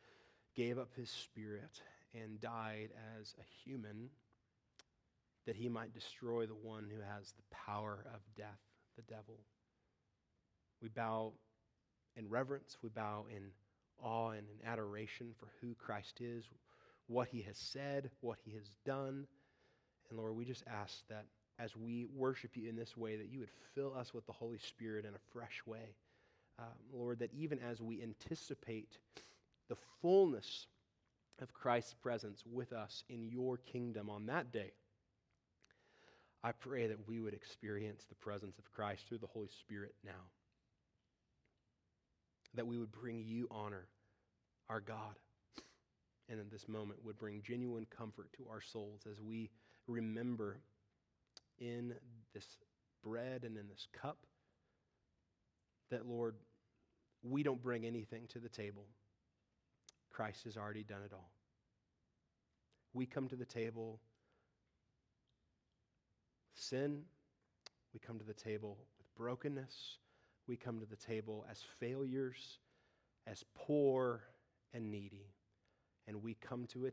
gave 0.56 0.78
up 0.78 0.90
his 0.96 1.10
spirit, 1.10 1.82
and 2.14 2.40
died 2.40 2.90
as 3.20 3.36
a 3.40 3.70
human 3.70 4.10
that 5.46 5.56
he 5.56 5.68
might 5.68 5.94
destroy 5.94 6.46
the 6.46 6.54
one 6.54 6.88
who 6.90 7.02
has 7.02 7.32
the 7.32 7.56
power 7.56 8.06
of 8.14 8.22
death, 8.38 8.60
the 8.96 9.02
devil. 9.04 9.40
We 10.82 10.90
bow 10.90 11.34
in 12.16 12.30
reverence, 12.30 12.78
we 12.82 12.90
bow 12.90 13.26
in 13.30 13.44
awe 14.02 14.32
and 14.32 14.48
in 14.50 14.68
adoration 14.68 15.34
for 15.40 15.48
who 15.62 15.76
Christ 15.76 16.20
is, 16.22 16.46
what 17.08 17.28
he 17.28 17.42
has 17.44 17.58
said, 17.58 18.10
what 18.22 18.38
he 18.44 18.52
has 18.54 18.70
done. 18.86 19.28
And 20.10 20.20
Lord, 20.20 20.36
we 20.36 20.46
just 20.46 20.64
ask 20.68 21.08
that 21.10 21.26
as 21.60 21.76
we 21.76 22.08
worship 22.16 22.56
you 22.56 22.68
in 22.70 22.76
this 22.76 22.98
way, 22.98 23.16
that 23.16 23.32
you 23.32 23.40
would 23.40 23.52
fill 23.76 23.96
us 23.96 24.14
with 24.14 24.26
the 24.26 24.34
Holy 24.34 24.58
Spirit 24.58 25.06
in 25.06 25.14
a 25.14 25.32
fresh 25.32 25.62
way. 25.66 25.96
Um, 26.60 26.66
Lord, 26.92 27.20
that 27.20 27.34
even 27.34 27.60
as 27.60 27.82
we 27.82 28.02
anticipate 28.02 28.98
the 29.70 29.78
fullness 30.02 30.68
of 31.42 31.54
Christ's 31.54 31.96
presence 31.96 32.44
with 32.46 32.74
us 32.74 33.04
in 33.10 33.24
your 33.24 33.58
kingdom 33.58 34.10
on 34.10 34.28
that 34.28 34.52
day, 34.52 34.72
I 36.44 36.52
pray 36.52 36.88
that 36.88 37.08
we 37.08 37.22
would 37.22 37.34
experience 37.34 38.06
the 38.08 38.16
presence 38.16 38.58
of 38.60 38.72
Christ 38.72 39.08
through 39.08 39.20
the 39.20 39.28
Holy 39.28 39.50
Spirit 39.62 39.96
now. 40.04 40.12
That 42.56 42.68
we 42.68 42.78
would 42.78 42.92
bring 42.92 43.24
you 43.24 43.48
honor, 43.50 43.88
our 44.70 44.80
God, 44.80 45.18
and 46.30 46.40
in 46.40 46.48
this 46.52 46.68
moment 46.68 47.04
would 47.04 47.18
bring 47.18 47.42
genuine 47.42 47.88
comfort 47.96 48.30
to 48.38 48.48
our 48.50 48.62
souls 48.62 49.02
as 49.10 49.20
we 49.20 49.50
remember 49.88 50.60
in 51.60 51.94
this 52.34 52.46
bread 53.04 53.44
and 53.44 53.58
in 53.58 53.68
this 53.68 53.88
cup 54.00 54.18
that, 55.92 56.08
Lord, 56.08 56.36
we 57.24 57.44
don't 57.44 57.62
bring 57.62 57.86
anything 57.86 58.28
to 58.30 58.40
the 58.40 58.50
table. 58.50 58.86
Christ 60.12 60.44
has 60.46 60.58
already 60.58 60.84
done 60.84 61.02
it 61.06 61.14
all. 61.14 61.32
We 62.94 63.06
come 63.06 63.28
to 63.30 63.36
the 63.36 63.46
table 63.46 64.00
sin. 66.56 67.04
We 67.94 68.00
come 68.00 68.20
to 68.20 68.26
the 68.26 68.34
table 68.34 68.78
with 68.98 69.08
brokenness. 69.16 69.98
We 70.48 70.58
come 70.58 70.80
to 70.80 70.86
the 70.86 70.96
table 70.96 71.46
as 71.50 71.60
failures, 71.80 72.60
as 73.28 73.44
poor 73.56 74.22
and 74.74 74.92
needy. 74.92 75.34
And 76.08 76.22
we 76.22 76.34
come 76.36 76.66
to 76.68 76.80
a 76.80 76.82